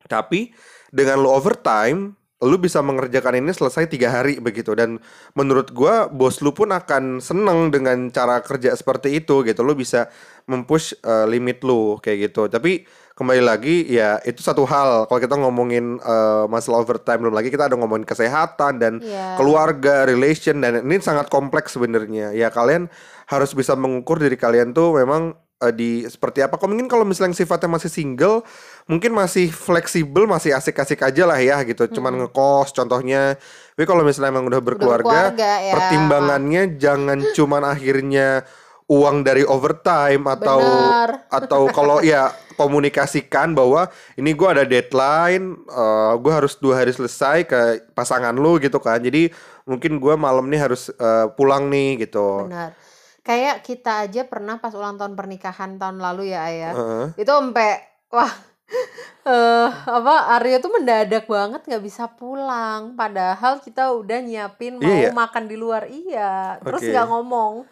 [0.06, 0.54] Tapi
[0.94, 2.14] dengan lu overtime
[2.44, 5.00] lu bisa mengerjakan ini selesai tiga hari begitu dan
[5.33, 10.09] menurut gua bos lu pun akan seneng dengan cara kerja seperti itu gitu lu bisa
[10.44, 15.38] mempush eh, limit lu kayak gitu tapi kembali lagi ya itu satu hal kalau kita
[15.38, 19.37] ngomongin eh, masalah overtime belum lagi kita ada ngomongin kesehatan dan Iya.
[19.38, 22.33] keluarga, relation dan ini sangat kompleks sebenarnya.
[22.33, 22.88] Ya kalian
[23.28, 26.61] harus bisa mengukur diri kalian tuh memang eh, di seperti apa.
[26.61, 28.44] Kalau mungkin kalau misalnya sifatnya masih single,
[28.85, 31.88] mungkin masih fleksibel, masih asik-asik aja lah ya gitu.
[31.88, 33.40] Cuman ngekos contohnya.
[33.74, 35.72] Tapi kalau misalnya emang udah berkeluarga, berkeluarga, ya.
[35.74, 38.46] pertimbangannya jangan cuman akhirnya
[38.85, 41.11] uang dari overtime atau Benar.
[41.33, 42.29] atau kalau ya
[42.61, 43.88] komunikasikan bahwa
[44.20, 47.61] ini gua ada deadline, eh gua harus dua hari selesai ke
[47.96, 49.00] pasangan lu gitu kan.
[49.00, 49.33] Jadi
[49.64, 52.46] mungkin gua malam nih harus eh, pulang nih gitu.
[52.46, 52.83] benar
[53.24, 57.06] kayak kita aja pernah pas ulang tahun pernikahan tahun lalu ya ayah Heeh.
[57.18, 57.80] itu sampai
[58.12, 58.28] wah
[59.24, 62.92] eh apa Aryo tuh mendadak banget nggak bisa pulang.
[62.92, 65.08] Padahal kita udah nyiapin mau Iya.
[65.08, 65.10] ya?
[65.12, 65.88] makan di luar.
[65.88, 67.64] Iya terus nggak ngomong.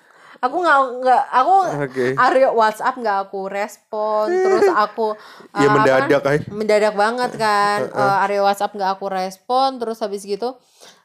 [0.43, 1.55] Aku nggak nggak aku
[1.87, 2.07] Oke.
[2.19, 4.27] Aryo WhatsApp nggak aku respon.
[4.27, 5.09] Terus aku
[5.61, 6.39] Ya eh, apa, mendadak ay.
[6.49, 7.79] mendadak banget kan.
[7.87, 9.77] Eh, Aryo WhatsApp nggak aku respon.
[9.77, 10.57] Terus habis gitu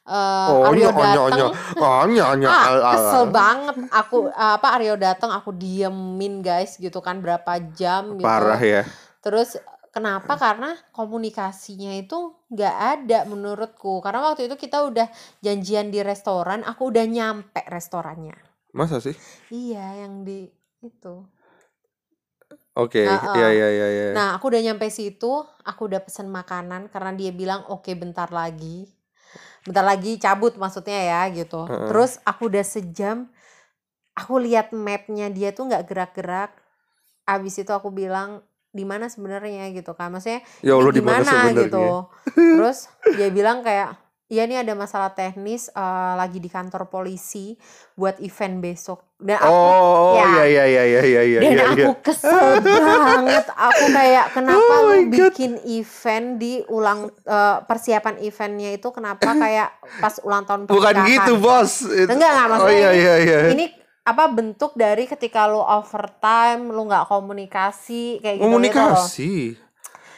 [0.08, 1.04] eh Oh, Aryo nyo.
[1.04, 7.20] datang Oh, ah al, kesel banget aku apa Aryo datang aku diemin guys gitu kan
[7.20, 8.88] berapa jam gitu Parah ya.
[9.20, 9.60] terus
[9.98, 10.38] Kenapa?
[10.38, 13.98] Karena komunikasinya itu nggak ada menurutku.
[14.06, 15.10] Karena waktu itu kita udah
[15.42, 18.38] janjian di restoran, aku udah nyampe restorannya.
[18.78, 19.18] Masa sih?
[19.50, 20.46] Iya, yang di
[20.86, 21.26] itu.
[22.78, 23.36] Oke, Heeh.
[23.42, 24.08] iya iya iya iya.
[24.14, 28.86] Nah, aku udah nyampe situ, aku udah pesen makanan karena dia bilang oke bentar lagi.
[29.68, 31.68] Bentar lagi cabut maksudnya ya gitu.
[31.68, 31.92] Heeh.
[31.92, 33.28] Terus aku udah sejam,
[34.16, 36.56] aku lihat mapnya dia tuh nggak gerak-gerak.
[37.28, 40.16] Abis itu aku bilang di mana sebenarnya gitu kan.
[40.16, 41.88] Maksudnya Ya Allah di mana gimana gitu.
[42.56, 42.88] Terus
[43.20, 45.82] dia bilang kayak Iya nih ada masalah teknis eh,
[46.14, 47.56] lagi di kantor polisi
[47.94, 49.00] buat event besok.
[49.16, 50.28] Dan aku Oh, ya.
[50.28, 51.40] iya iya iya iya iya iya.
[51.40, 51.86] dan iya, iya.
[51.88, 53.46] aku kesel banget.
[53.50, 55.32] Aku kayak kenapa Oh lu my God.
[55.32, 61.08] bikin event di ulang eh, persiapan eventnya itu kenapa kayak pas ulang tahun Bukan pernikahan.
[61.08, 61.72] gitu, Bos.
[61.82, 63.40] Itu- Enggak, enggak, Oh maksudnya iya ini- iya iya.
[63.50, 63.66] Ini
[64.04, 69.08] apa bentuk dari ketika lu overtime, lu nggak komunikasi kayak gitu gitu loh.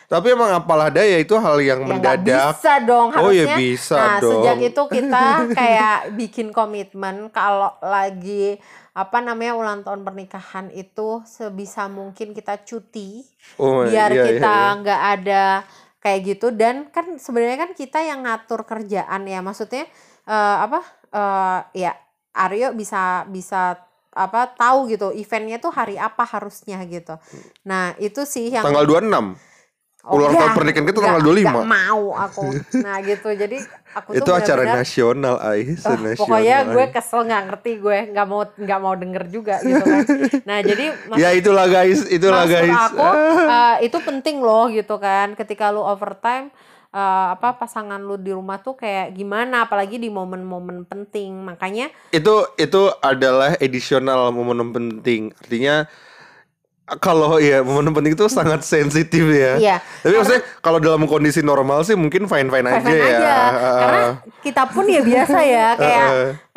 [0.10, 2.58] Tapi emang apalah daya itu hal yang Ya mendadak.
[2.58, 3.56] bisa dong Oh ya harusnya.
[3.56, 4.42] bisa nah dong.
[4.42, 5.26] sejak itu kita
[5.60, 8.58] kayak bikin komitmen kalau lagi
[8.92, 13.22] apa namanya ulang tahun pernikahan itu sebisa mungkin kita cuti
[13.56, 14.76] Oh, biar iya, iya, kita iya.
[14.76, 15.46] nggak ada
[16.00, 19.86] kayak gitu dan kan sebenarnya kan kita yang ngatur kerjaan ya maksudnya
[20.26, 21.94] eh, apa eh, ya
[22.32, 23.78] Aryo bisa bisa
[24.10, 27.14] apa tahu gitu eventnya tuh hari apa harusnya gitu
[27.62, 29.49] nah itu sih yang Tanggal 26.
[30.00, 31.44] Oh, Ulang tahun pernikahan kita tanggal 25.
[31.44, 32.44] enggak mau aku.
[32.80, 33.30] Nah gitu.
[33.30, 33.58] Jadi
[33.92, 35.84] aku Itu tuh acara benar-benar, nasional, Ais.
[35.84, 36.16] "Ah, nasional.
[36.18, 40.00] pokoknya gue kesel nggak ngerti gue nggak mau nggak mau denger juga gitu kan.
[40.50, 42.80] Nah jadi Ya itulah guys, itulah maksud guys.
[42.88, 43.08] aku
[43.60, 45.36] eh, itu penting loh gitu kan.
[45.36, 46.48] Ketika lu overtime
[46.90, 51.44] eh, apa pasangan lu di rumah tuh kayak gimana apalagi di momen-momen penting.
[51.44, 55.36] Makanya itu itu adalah additional momen penting.
[55.36, 55.92] Artinya
[56.98, 59.54] kalau ya momen penting itu sangat sensitif ya.
[59.56, 63.18] iya Tapi maksudnya kalau dalam kondisi normal sih mungkin fine fine aja fine-fine ya.
[63.22, 63.36] aja.
[63.78, 64.04] Karena
[64.42, 66.08] kita pun ya biasa ya kayak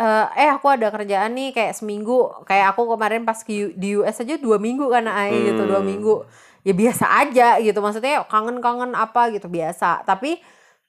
[0.01, 4.41] eh eh aku ada kerjaan nih kayak seminggu kayak aku kemarin pas di US aja
[4.41, 5.89] dua minggu kan ay gitu dua Hmm.
[5.93, 6.25] minggu
[6.63, 10.41] ya biasa aja gitu maksudnya kangen-kangen apa gitu biasa tapi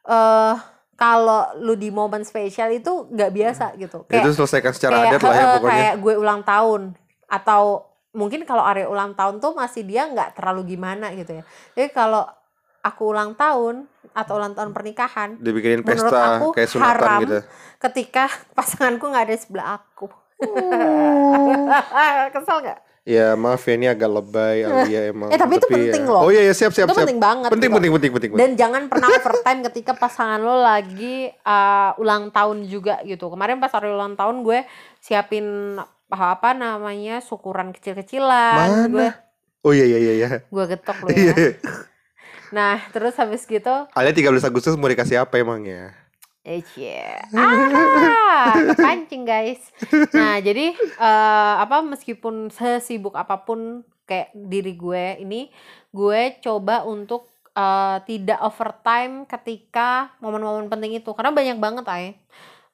[0.06, 0.56] eh
[0.94, 5.34] kalau lu di momen spesial itu nggak biasa gitu itu selesaikan secara kayak, adat lah
[5.34, 5.74] ya pokoknya.
[5.74, 6.82] kayak gue ulang tahun
[7.26, 7.64] atau
[8.14, 12.24] mungkin kalau area ulang tahun tuh masih dia nggak terlalu gimana gitu ya jadi kalau
[12.84, 17.40] aku ulang tahun atau ulang tahun pernikahan Dibikinin menurut pesta aku kayak sunatan haram gitu.
[17.82, 18.24] ketika
[18.58, 20.08] pasanganku nggak ada di sebelah aku.
[22.36, 22.80] Kesel nggak?
[23.04, 25.28] Ya maaf ya ini agak lebay Alia emang.
[25.28, 26.12] Eh, tapi itu penting ya.
[26.12, 26.24] loh.
[26.24, 27.04] Oh iya iya siap siap Itu siap.
[27.04, 27.78] penting banget Penting gitu.
[27.80, 28.32] penting penting penting.
[28.32, 28.40] penting.
[28.40, 33.28] Dan jangan pernah overtime ketika pasangan lo lagi uh, ulang tahun juga gitu.
[33.28, 34.64] Kemarin pas hari ulang tahun gue
[35.04, 35.76] siapin
[36.20, 38.92] apa, namanya syukuran kecil-kecilan.
[38.92, 39.10] Gue
[39.64, 40.30] Oh iya iya iya iya.
[40.44, 41.32] gue getok lo Iya.
[41.32, 41.50] ya.
[42.52, 45.96] Nah terus habis gitu Alia 13 Agustus mau dikasih apa emang ya?
[46.44, 46.60] Eh.
[47.32, 49.64] Ah, kepancing guys.
[50.12, 55.48] Nah, jadi eh, apa meskipun sesibuk apa pun kayak diri gue ini,
[55.96, 61.16] gue coba untuk eh, tidak overtime ketika momen-momen penting itu.
[61.16, 62.20] Karena banyak banget ay.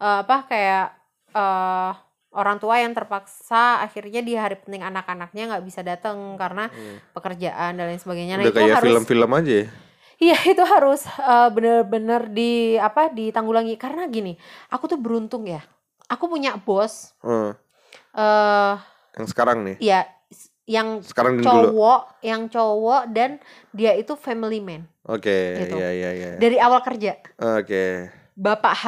[0.01, 0.85] Eh, apa kayak
[1.29, 1.93] eh
[2.31, 6.69] orang tua yang terpaksa akhirnya di hari penting anak-anaknya nggak bisa datang karena
[7.11, 8.35] pekerjaan dan lain sebagainya.
[8.35, 8.47] Nah, Hmm.
[8.47, 9.67] Udah itu kayak harus film-film aja ya.
[10.19, 14.35] Iya itu harus eh, bener-bener di apa ditanggulangi karena gini
[14.67, 15.63] aku tuh beruntung ya
[16.05, 17.55] aku punya bos Heeh.
[18.11, 18.75] eh
[19.15, 19.75] yang sekarang nih.
[19.79, 21.69] ya s- yang Sekarang dan dulu.
[21.71, 23.39] cowok yang cowok dan
[23.71, 25.73] dia itu family man Oke, Gitu.
[25.73, 26.29] iya iya iya.
[26.35, 27.17] dari awal kerja
[27.57, 28.11] Oke.
[28.33, 28.85] bapak H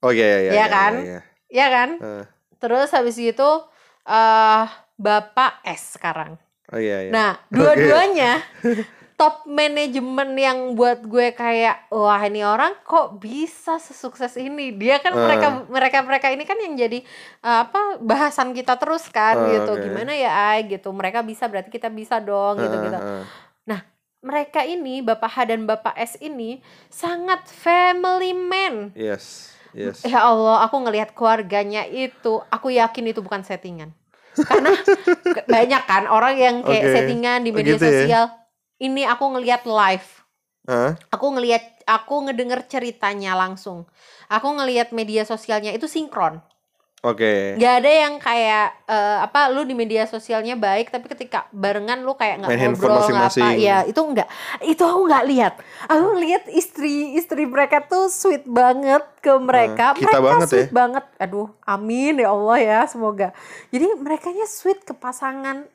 [0.00, 0.50] Oh iya iya iya.
[0.50, 0.92] Iya kan?
[0.98, 1.20] iya.
[1.46, 2.24] ya kan Eh,
[2.62, 3.66] terus habis gitu
[4.06, 6.38] eh bapak S sekarang
[6.72, 7.12] Oh iya iya.
[7.12, 8.40] Nah, dua-duanya
[9.20, 14.72] top manajemen yang buat gue kayak wah ini orang kok bisa sesukses ini.
[14.72, 15.20] Dia kan Eh.
[15.20, 17.04] mereka mereka mereka ini kan yang jadi
[17.44, 19.76] eh, apa bahasan kita terus kan Eh, gitu.
[19.76, 19.84] oke.
[19.84, 20.88] Gimana ya ay gitu.
[20.90, 22.98] Mereka bisa berarti kita bisa dong gitu gitu.
[22.98, 23.22] Heeh,
[23.68, 23.80] heeh.
[24.22, 28.94] Mereka ini Bapak H dan Bapak S ini sangat family man.
[28.94, 29.50] Yes.
[29.72, 30.04] Yes.
[30.04, 33.96] Ya Allah, aku ngelihat keluarganya itu, aku yakin itu bukan settingan.
[34.36, 34.72] Karena
[35.54, 36.94] banyak kan orang yang kayak Oke.
[36.96, 37.92] settingan di media gitu ya?
[37.92, 38.24] sosial.
[38.80, 40.08] Ini aku ngelihat live.
[40.68, 40.94] Hah?
[41.10, 43.88] Aku ngelihat aku ngedenger ceritanya langsung.
[44.30, 46.40] Aku ngelihat media sosialnya itu sinkron.
[47.02, 47.58] Oke.
[47.58, 52.14] Gak ada yang kayak eh, apa lu di media sosialnya baik tapi ketika barengan lu
[52.14, 52.98] kayak nggak ngobrol nggak apa.
[53.02, 53.58] masing-masing.
[53.58, 54.30] Ya, itu enggak.
[54.62, 55.54] Itu aku nggak lihat.
[55.90, 59.98] Aku ngelihat istri-istri mereka tuh sweet banget ke mereka.
[59.98, 60.52] kita mereka banget ya.
[60.54, 61.04] sweet banget.
[61.18, 63.34] Aduh, amin ya Allah ya, semoga.
[63.74, 65.66] Jadi merekanya sweet ke pasangan,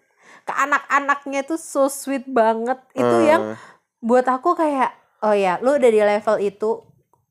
[0.48, 2.80] ke anak-anaknya tuh so sweet banget.
[2.96, 3.60] Itu Eh, yang
[4.00, 4.96] buat aku kayak
[5.28, 6.87] oh ya lu udah di level itu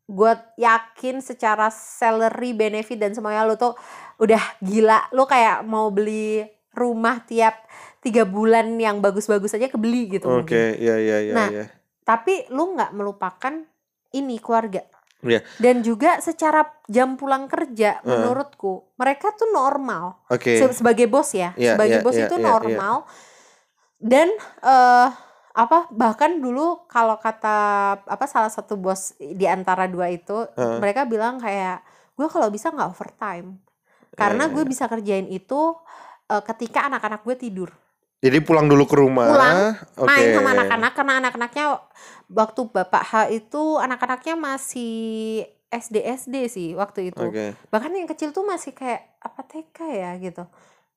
[0.07, 3.75] gue yakin secara salary benefit dan semuanya lu tuh
[4.17, 7.67] udah gila lu kayak mau beli rumah tiap
[7.99, 10.79] tiga bulan yang bagus-bagus aja kebeli gitu Oke, mungkin.
[10.79, 11.65] iya iya iya Nah, iya.
[12.01, 13.55] tapi lu nggak melupakan
[14.13, 14.87] ini keluarga
[15.27, 15.43] Iya.
[15.59, 18.07] dan juga secara jam pulang kerja Heeh.
[18.07, 20.55] menurutku mereka tuh normal Oke.
[20.55, 22.47] Se- sebagai bos ya Iya, sebagai iya, bos iya, itu iya.
[22.47, 22.95] normal
[23.99, 24.29] dan
[24.63, 25.09] eh
[25.57, 27.57] apa bahkan dulu kalau kata
[28.05, 30.79] apa salah satu bos di antara dua itu Heeh.
[30.85, 31.81] mereka bilang kayak
[32.13, 33.57] gue kalau bisa nggak overtime
[34.13, 34.71] karena Iya, gue iya.
[34.71, 35.61] bisa kerjain itu
[36.29, 37.71] eh, ketika anak-anak gue tidur
[38.17, 39.29] Jadi pulang dulu ke rumah.
[39.29, 39.59] Pulang,
[40.01, 40.09] Oke.
[40.09, 41.67] main sama anak-anak karena anak-anaknya
[42.33, 47.53] waktu bapak H itu anak-anaknya masih SD SD sih waktu itu Oke.
[47.69, 50.47] bahkan yang kecil tuh masih kayak apa TK ya gitu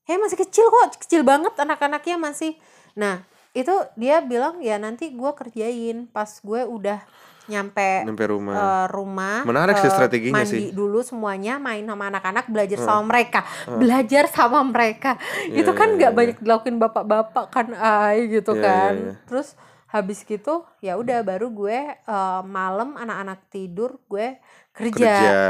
[0.06, 2.54] kayak masih kecil kok kecil banget anak-anaknya masih
[2.94, 7.02] nah itu dia bilang ya nanti gue kerjain pas gue udah
[7.46, 8.54] nyampe Sampai rumah.
[8.54, 10.66] eh, rumah Menarik sih eh, strateginya mandi sih.
[10.70, 12.86] dulu semuanya main sama anak-anak belajar Heeh.
[12.88, 13.40] sama mereka
[13.74, 15.12] belajar sama mereka
[15.44, 16.18] Iya, itu kan iya, nggak iya.
[16.18, 19.14] banyak dilakuin bapak-bapak kan ay gitu Iya, kan iya, iya.
[19.26, 19.58] terus
[19.88, 24.38] habis gitu ya udah baru gue eh, malam anak-anak tidur gue
[24.70, 25.42] kerja, Kerja.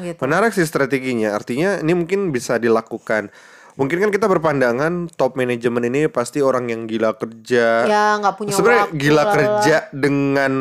[0.00, 1.34] gitu Menarik sih strateginya.
[1.34, 3.28] Artinya ini mungkin bisa dilakukan.
[3.78, 7.86] Mungkin kan kita berpandangan top manajemen ini pasti orang yang gila kerja.
[7.86, 9.32] ya nggak punya Sebenarnya gila lalala.
[9.38, 10.52] kerja dengan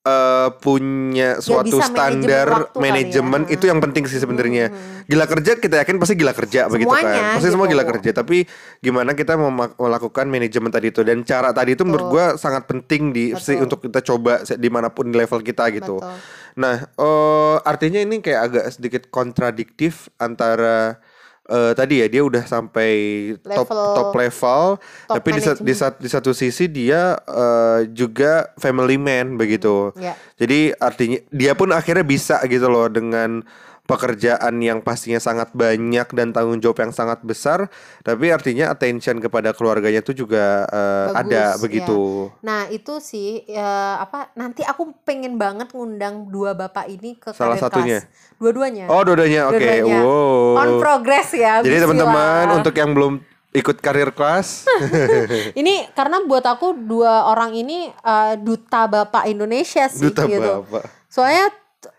[0.00, 2.80] eh, punya suatu bisa manajemen standar kali ya.
[2.80, 4.72] manajemen itu yang penting sih sebenarnya.
[4.72, 5.04] Hmm.
[5.04, 7.04] Gila kerja kita yakin pasti gila kerja begitu kan.
[7.04, 7.76] Semuanya Pasti semua gitu.
[7.76, 8.36] gila kerja, tapi
[8.80, 9.36] gimana kita
[9.76, 13.84] melakukan manajemen tadi itu dan cara tadi itu menurut gua sangat penting di sih untuk
[13.84, 16.00] kita coba di mana pun di level kita gitu.
[16.00, 16.16] Betul.
[16.56, 20.96] Nah, eh artinya ini kayak agak sedikit kontradiktif antara
[21.50, 22.90] eh, tadi ya dia udah sampai
[23.42, 28.96] top Level- top level, top tapi di, di, di satu sisi dia eh, juga family
[28.96, 29.90] man begitu.
[29.98, 30.14] ya.
[30.38, 33.42] Jadi artinya dia pun akhirnya bisa gitu loh dengan
[33.90, 37.66] pekerjaan yang pastinya sangat banyak dan tanggung jawab yang sangat besar,
[38.06, 41.60] tapi artinya attention kepada keluarganya itu juga eh, Bagus, ada ya.
[41.60, 41.98] begitu.
[42.46, 47.58] Nah itu sih ya, apa nanti aku pengen banget ngundang dua bapak ini ke Salah
[47.58, 48.06] satunya?
[48.40, 48.86] Dua-duanya.
[48.88, 49.58] Oh, dua-duanya oke.
[49.58, 50.00] Dua-duanya.
[50.06, 50.60] Wow.
[50.62, 51.60] On progress ya.
[51.60, 51.84] Jadi bismillah.
[51.84, 53.14] teman-teman untuk yang belum
[53.50, 54.70] ikut karir kelas,
[55.60, 60.62] ini karena buat aku dua orang ini eh, duta bapak Indonesia sih duta gitu.
[60.62, 60.86] bapak.
[61.10, 61.50] Soalnya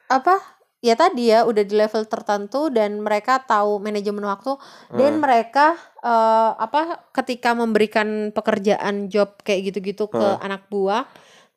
[0.07, 0.39] apa
[0.81, 4.57] ya tadi ya udah di level tertentu dan mereka tahu manajemen waktu
[4.91, 5.21] dan Hmm.
[5.21, 10.41] mereka eh, apa ketika memberikan pekerjaan job kayak gitu-gitu ke Hmm.
[10.41, 11.05] anak buah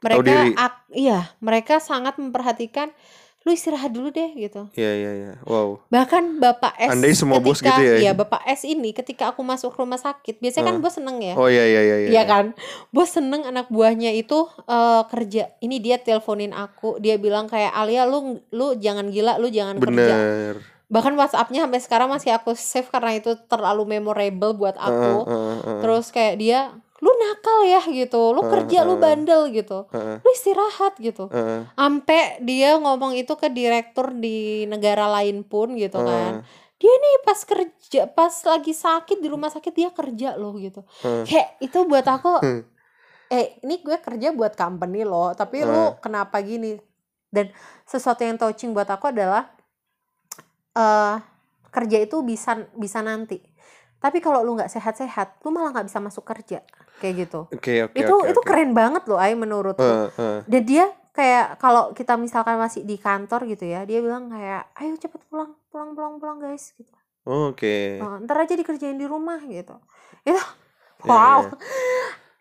[0.05, 2.93] mereka ak- iya mereka sangat memperhatikan
[3.45, 5.33] lu istirahat dulu deh gitu Iya iya iya.
[5.45, 5.85] Wow.
[5.87, 7.97] bahkan bapak S Andai semua bos ketika gitu ya?
[8.01, 10.83] iya, bapak S ini ketika aku masuk rumah sakit biasanya kan Hmm.
[10.83, 11.97] bos seneng ya Oh iya iya iya.
[12.11, 12.45] Iya kan,
[12.89, 15.53] bos seneng anak buahnya itu eh, kerja.
[15.59, 19.93] Ini dia teleponin aku, dia bilang kayak Alia, lu lu jangan gila, lu jangan kerja.
[19.93, 20.55] Bener.
[20.85, 25.17] Bahkan WhatsAppnya sampai sekarang masih aku save karena itu terlalu memorable buat aku.
[25.21, 25.81] Heeh, heeh, heeh.
[25.81, 26.59] Terus kayak dia,
[27.05, 29.05] lu nakal ya gitu, lu kerja, lu heeh.
[29.05, 31.29] bandel gitu, Heeh, lu istirahat gitu.
[31.77, 36.41] Ampe dia ngomong itu ke direktur di negara lain pun gitu kan.
[36.81, 40.81] Dia nih pas kerja, pas lagi sakit di rumah sakit dia kerja loh gitu.
[41.29, 42.41] Kayak itu buat aku
[43.37, 46.81] eh ini gue kerja buat company loh tapi lu kenapa gini?
[47.29, 47.53] Dan
[47.85, 49.53] sesuatu yang touching buat aku adalah
[50.73, 51.17] eh
[51.69, 53.45] kerja itu bisa bisa nanti.
[54.01, 56.65] Tapi kalau lu nggak sehat-sehat lu malah nggak bisa masuk kerja
[56.97, 58.47] kayak gitu Oke oke itu oke, itu oke.
[58.47, 60.39] keren banget loh ay menurutku Heeh, heeh.
[60.45, 64.95] dan dia kayak kalau kita misalkan masih di kantor gitu ya dia bilang kayak ayo
[64.95, 66.91] cepet pulang pulang pulang pulang guys gitu
[67.25, 67.99] Oke.
[67.99, 69.73] Oh, ntar aja dikerjain di rumah gitu
[70.21, 70.45] itu Iya,
[71.03, 71.57] wow iya.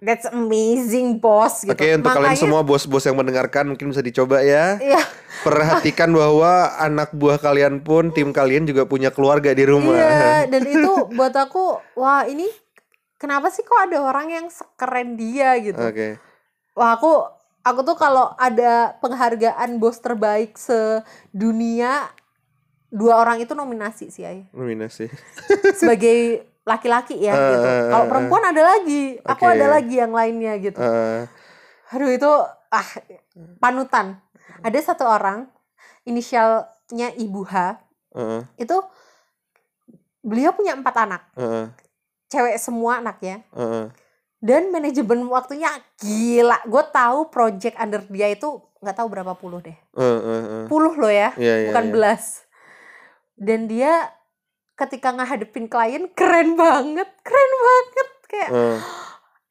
[0.01, 4.39] that's amazing boss gitu Oke untuk kalian Makanya- semua bos-bos yang mendengarkan mungkin bisa dicoba
[4.39, 4.75] ya.
[4.77, 4.99] Iya,
[5.39, 9.95] Perhatikan bahwa anak buah kalian pun tim kalian juga punya keluarga di rumah.
[9.95, 12.47] iya, dan itu buat aku, wah ini
[13.23, 15.79] kenapa sih kok ada orang yang sekeren dia gitu?
[15.79, 16.19] Oke.
[16.75, 17.23] Wah aku,
[17.63, 22.11] aku tuh kalau ada penghargaan bos terbaik sedunia,
[22.91, 24.43] dua orang itu nominasi sih, Ay.
[24.51, 25.07] Nominasi.
[25.79, 27.67] sebagai laki-laki ya Eh, gitu.
[27.67, 29.53] eh, Kalau eh, perempuan ada lagi, aku Oke.
[29.55, 30.79] ada lagi yang lainnya gitu.
[30.83, 31.31] Heeh,
[31.95, 32.31] Aduh itu
[32.73, 32.89] ah
[33.63, 34.19] panutan.
[34.65, 35.47] Ada satu orang
[36.03, 37.53] inisialnya Ibu H
[38.15, 38.77] heeh, itu
[40.23, 41.67] beliau punya empat anak heeh,
[42.33, 43.93] cewek semua anaknya heeh.
[44.39, 48.49] dan manajemen waktunya gila gue tahu project under dia itu
[48.81, 50.63] nggak tahu berapa puluh deh Heeh, heeh.
[50.65, 51.93] puluh loh ya Iya, iya, bukan iya.
[51.93, 52.23] belas
[53.35, 54.09] dan dia
[54.73, 58.79] ketika ngehadepin klien keren banget keren banget kayak Heeh.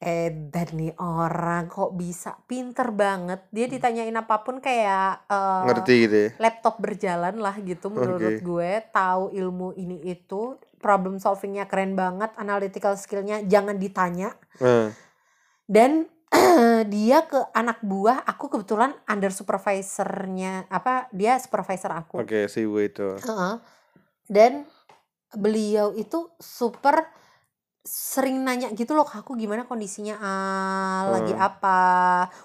[0.03, 6.17] edan nih orang kok bisa pinter banget dia ditanyain apa pun kayak eh, Ngerti gitu
[6.19, 6.31] ya.
[6.37, 8.43] laptop berjalan lah gitu menurut Oke.
[8.43, 14.91] gue tahu ilmu ini itu problem solvingnya keren banget analytical skillnya jangan ditanya Eh,
[15.65, 16.11] dan
[16.89, 22.79] dia ke anak buah aku kebetulan under supervisornya apa dia supervisor aku Oke, si Ibu
[22.81, 23.09] itu.
[23.17, 23.55] Heeh.
[24.27, 24.65] dan
[25.31, 27.05] beliau itu super
[27.83, 31.43] sering nanya gitu loh aku gimana kondisinya ah lagi Hmm.
[31.43, 31.81] apa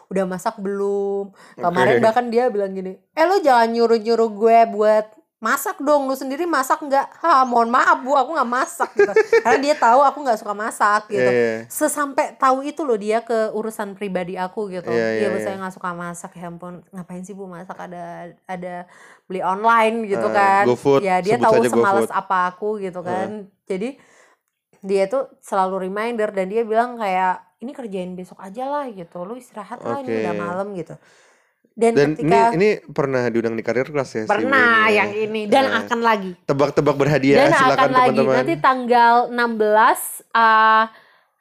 [0.07, 2.03] udah masak belum kemarin Oke.
[2.03, 5.05] bahkan dia bilang gini eh lo jangan nyuruh nyuruh gue buat
[5.37, 9.13] masak dong lu sendiri masak nggak ha mohon maaf bu aku nggak masak gitu
[9.45, 11.61] karena dia tahu aku nggak suka masak gitu iya.
[11.69, 14.89] sesampai tahu itu loh dia ke urusan pribadi aku gitu.
[14.89, 15.45] Iya, bu iya.
[15.45, 16.81] saya nggak suka masak ya ampun.
[16.89, 18.89] Ngapain sih bu masak ada ada
[19.29, 20.63] beli online gitu Eh, kan.
[20.65, 22.09] GoFood, ya dia tahu GoFood.
[22.09, 23.45] apa aku gitu kan.
[23.69, 23.97] Jadi
[24.81, 29.21] dia tuh selalu reminder dan dia bilang kayak ini kerjain besok aja lah gitu.
[29.21, 30.97] Lu istirahat lah ini udah malam gitu.
[31.77, 34.49] Dan, Dan ketika ini ini pernah diundang di karir kelas ya si pernah
[34.81, 34.97] ini ya?
[34.97, 38.35] yang ini dan Eh, akan lagi Tebak-tebak berhadiah dan silakan akan lagi teman-teman.
[38.35, 40.85] nanti tanggal 16 uh,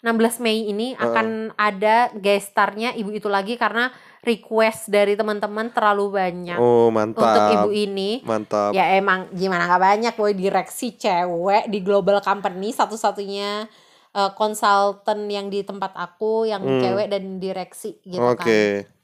[0.04, 1.00] 16 Mei ini Heeh.
[1.02, 1.26] akan
[1.56, 3.88] ada guest starnya ibu itu lagi karena
[4.20, 7.56] request dari teman-teman terlalu banyak Oh, untuk mantap.
[7.56, 8.20] ibu ini.
[8.20, 8.70] Mantap.
[8.70, 13.64] Ya emang gimana nggak banyak boy direksi cewek di global company satu-satunya
[14.12, 16.76] uh, konsultan yang di tempat aku yang Hmm.
[16.78, 18.84] cewek dan direksi gitu Oke.
[18.84, 18.95] kan.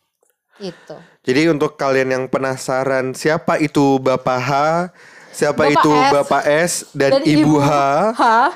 [0.61, 0.97] Itu.
[1.23, 4.51] Jadi untuk kalian yang penasaran siapa itu Bapak H,
[5.33, 6.11] siapa Bapak itu S.
[6.13, 7.71] Bapak S dan, Dan Ibu Ibu H,
[8.19, 8.51] Hah?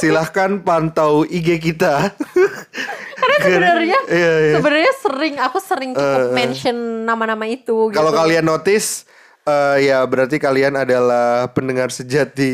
[0.00, 2.14] silahkan pantau IG kita.
[3.22, 4.54] Karena sebenarnya iya, iya.
[4.58, 6.76] Sebenarnya sering aku sering cukup Eh, mention
[7.06, 7.96] nama-nama itu gitu.
[7.98, 9.06] Kalau kalian notice
[9.42, 12.52] eh, ya berarti kalian adalah pendengar sejati.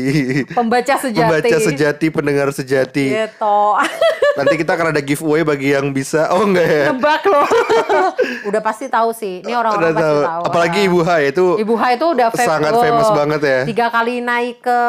[0.49, 1.21] pembaca sejati.
[1.21, 3.05] Pembaca sejati, pendengar sejati.
[3.11, 3.59] Gitu.
[4.37, 6.31] Nanti kita akan ada giveaway bagi yang bisa.
[6.31, 6.85] Oh enggak ya?
[6.89, 7.45] Nebak loh.
[8.49, 9.41] udah pasti tahu sih.
[9.41, 10.19] Ini orang-orang pasti tahu.
[10.23, 10.41] tahu.
[10.45, 10.87] Apalagi Ah.
[10.87, 13.59] Ibu H itu Ibu H itu udah fam- sangat oh, famous banget ya.
[13.65, 14.79] Tiga kali naik ke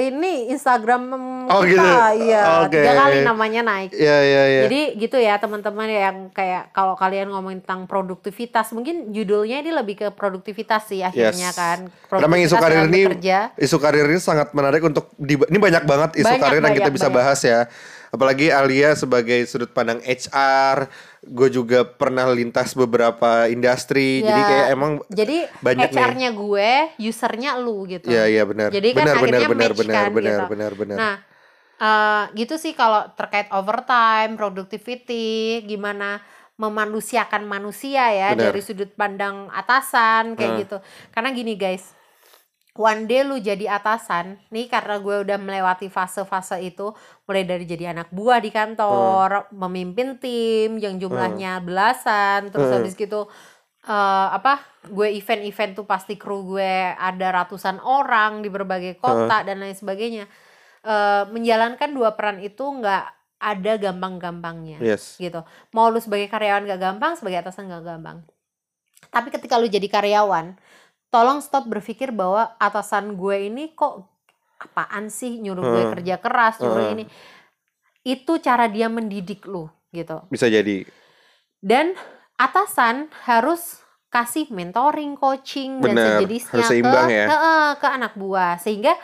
[0.00, 1.02] ini Instagram
[1.48, 2.24] Oh, kita, gitu.
[2.24, 2.42] iya.
[2.62, 2.78] Oke.
[2.78, 3.90] Tiga kali namanya naik.
[3.90, 4.60] Iya iya iya.
[4.64, 9.94] Jadi gitu ya teman-teman yang kayak kalau kalian ngomongin tentang produktivitas, mungkin judulnya ini lebih
[9.96, 11.56] ke produktivitas sih akhirnya Yes.
[11.56, 11.78] kan.
[12.06, 13.38] Karena isu karir ini bekerja.
[13.54, 16.82] isu karir ini sangat menarik untuk di, ini banyak banget isu Banyak, karir yang kita
[16.84, 17.16] banyak, bisa banyak.
[17.18, 17.60] bahas ya.
[18.08, 20.88] Apalagi Alia sebagai sudut pandang HR,
[21.22, 24.24] gue juga pernah lintas beberapa industri.
[24.24, 26.00] Jadi Ya, kayak emang Jadi banyak nih.
[26.00, 26.70] HR-nya gue,
[27.02, 28.08] usernya lu gitu.
[28.08, 28.68] Iya iya benar.
[28.72, 30.50] Jadi kan benar benar akhirnya benar match benar kan, benar gitu.
[30.52, 30.96] benar benar.
[30.96, 31.14] Nah,
[31.78, 36.20] eh, gitu sih kalau terkait overtime, productivity, gimana
[36.58, 38.50] memanusiakan manusia ya Benar.
[38.50, 40.60] dari sudut pandang atasan kayak Hmm.
[40.66, 40.76] gitu.
[41.14, 41.94] Karena gini guys,
[42.78, 46.94] one day lu jadi atasan, nih karena gue udah melewati fase-fase itu,
[47.26, 52.76] mulai dari jadi anak buah di kantor, memimpin tim yang jumlahnya belasan, terus Hmm.
[52.80, 53.26] habis gitu
[53.88, 59.58] eh, apa gue event-event tuh pasti kru gue ada ratusan orang di berbagai kota dan
[59.58, 60.28] lain sebagainya.
[60.84, 63.04] Eh, menjalankan dua peran itu nggak
[63.38, 65.16] ada gampang-gampangnya Yes.
[65.16, 65.40] gitu.
[65.72, 68.26] Mau lu sebagai karyawan gak gampang sebagai atasan gak gampang.
[69.08, 70.58] Tapi ketika lu jadi karyawan
[71.08, 74.04] tolong stop berpikir bahwa atasan gue ini kok
[74.58, 75.92] apaan sih nyuruh gue Hmm.
[75.94, 76.94] kerja keras nyuruh Hmm.
[76.94, 77.04] ini
[78.04, 80.84] itu cara dia mendidik lu gitu Bisa jadi.
[81.58, 81.92] dan
[82.34, 87.26] atasan harus kasih mentoring, coaching dan Benar, sejenisnya harus seimbang ke ya.
[87.26, 87.36] ke,
[87.76, 88.96] ke anak buah sehingga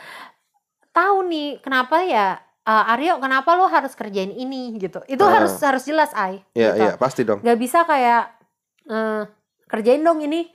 [0.91, 2.27] tahu nih kenapa ya
[2.63, 5.05] eh, Aryo kenapa lo harus kerjain ini gitu.
[5.05, 5.37] Itu Ah.
[5.37, 6.41] harus harus jelas ay.
[6.53, 6.81] Iya gitu.
[6.81, 7.45] iya pasti dong.
[7.45, 8.33] Gak bisa kayak
[8.87, 9.23] eh,
[9.67, 10.49] kerjain dong ini.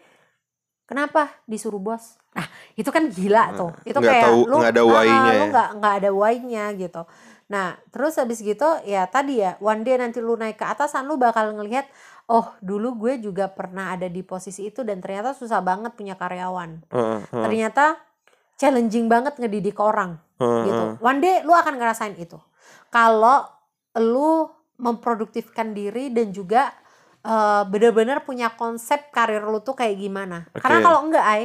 [0.89, 2.17] Kenapa disuruh bos?
[2.33, 3.69] Nah, itu kan gila tuh.
[3.85, 4.01] Itu.
[4.01, 5.49] Nggak kayak tahu- lu nggak ada ah, why-nya lu ya.
[5.53, 7.01] nggak nggak ada why-nya gitu.
[7.45, 11.21] Nah, terus habis gitu ya tadi ya one day nanti lu naik ke atasan lu
[11.21, 11.85] bakal ngelihat
[12.25, 16.81] oh, dulu gue juga pernah ada di posisi itu dan ternyata susah banget punya karyawan.
[16.89, 17.85] Heeh, heeh, Ternyata
[18.57, 20.83] challenging banget ngedidik orang heeh, gitu.
[20.89, 21.05] heeh.
[21.05, 22.41] One day lu akan ngerasain itu.
[22.89, 23.45] Kalau
[24.01, 24.49] lu
[24.81, 26.73] memproduktifkan diri dan juga
[27.21, 30.47] eh, bener-bener punya konsep karir lu tuh kayak gimana.
[30.53, 30.85] Karena Oke.
[30.85, 31.41] kalau enggak, ay,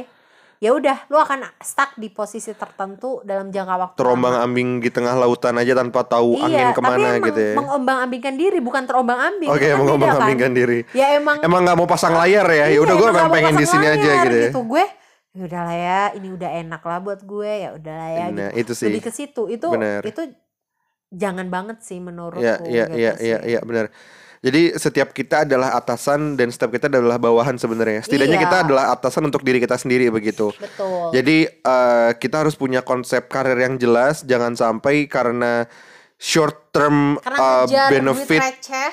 [0.55, 5.13] ya udah lu akan stuck di posisi tertentu dalam jangka waktu Terombang ambing di tengah
[5.13, 7.53] lautan aja tanpa tahu angin Iya, ke mana tapi gitu ya.
[7.59, 9.49] mengombang-ambingkan diri bukan terombang-ambing.
[9.51, 10.21] Oke, Itu kan mengombang kan?
[10.23, 10.79] ambingkan diri.
[10.95, 12.55] Ya emang Emang nggak mau pasang layar ya?
[12.65, 14.49] Ya Iya, udah gue emang pengen di sini aja gitu ya.
[14.55, 14.85] Gue
[15.35, 18.71] ya udahlah ya, ini udah enak lah buat gue, ya udahlah ya Nah, gitu.
[18.71, 18.87] itu sih.
[18.87, 19.41] Lebih ke situ.
[19.51, 19.99] Itu Bener.
[20.07, 20.21] itu
[21.11, 23.25] jangan banget sih menurutku Iya, iya, gitu iya, sih.
[23.27, 23.91] iya, iya, benar.
[24.45, 28.05] Jadi setiap kita adalah atasan dan setiap kita adalah bawahan sebenarnya.
[28.05, 28.45] Setidaknya Iya.
[28.45, 30.53] kita adalah atasan untuk diri kita sendiri begitu.
[30.53, 31.09] Betul.
[31.17, 35.65] Jadi eh, kita harus punya konsep karir yang jelas, jangan sampai karena
[36.15, 38.39] short term Karena uh, benefit.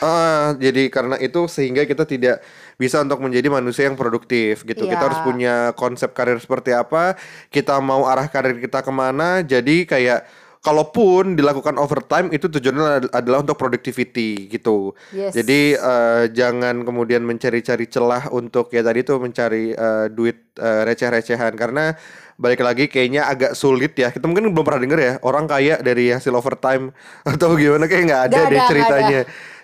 [0.03, 2.43] Ah, jadi karena itu sehingga kita tidak
[2.75, 4.91] bisa untuk menjadi manusia yang produktif gitu.
[4.91, 5.07] Kita Iya.
[5.07, 7.15] harus punya konsep karir seperti apa,
[7.49, 9.39] kita mau arah karir kita ke mana.
[9.47, 10.27] Jadi kayak
[10.63, 14.95] kalaupun dilakukan overtime itu tujuannya ad- adalah untuk productivity gitu.
[15.11, 15.35] Yes.
[15.35, 21.59] Jadi eh, jangan kemudian mencari-cari celah untuk ya tadi tuh mencari eh, duit eh, receh-recehan
[21.59, 21.99] karena
[22.39, 24.15] balik lagi kayaknya agak sulit ya.
[24.15, 26.95] Kita mungkin belum pernah denger ya orang kaya dari hasil overtime
[27.35, 29.21] atau gimana kayak nggak ada Nggak deh ada, ceritanya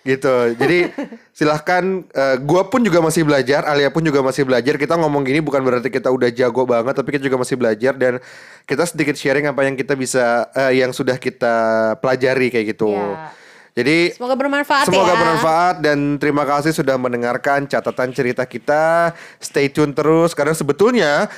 [0.08, 0.56] gitu.
[0.56, 0.88] Jadi
[1.38, 4.80] silahkan eh, gua pun juga masih belajar, Alia pun juga masih belajar.
[4.80, 8.16] Kita ngomong gini bukan berarti kita udah jago banget, tapi kita juga masih belajar dan
[8.64, 11.56] kita sedikit sharing apa yang kita bisa eh, yang sudah kita
[12.00, 12.96] pelajari kayak gitu.
[12.96, 13.36] Iya.
[13.78, 15.18] Jadi Semoga bermanfaat Semoga ya.
[15.22, 19.14] bermanfaat dan terima kasih sudah mendengarkan catatan cerita kita.
[19.38, 21.30] Stay tune terus karena sebetulnya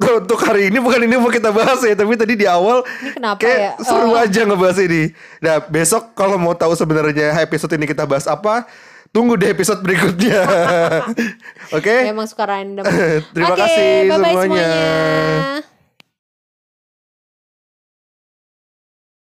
[0.00, 3.36] untuk hari ini bukan ini mau kita bahas ya, tapi tadi di awal Ini kenapa
[3.38, 3.84] kayak ya?
[3.84, 4.16] seru Oh.
[4.16, 5.12] aja ngebahas ini.
[5.38, 8.64] Nah, besok kalau mau tahu sebenarnya episode ini kita bahas apa,
[9.12, 10.40] tunggu di episode berikutnya.
[11.76, 12.08] Oke?
[12.08, 12.84] Emang suka random.
[13.36, 14.68] Terima Oke, kasih bye-bye semuanya.
[14.72, 15.69] semuanya.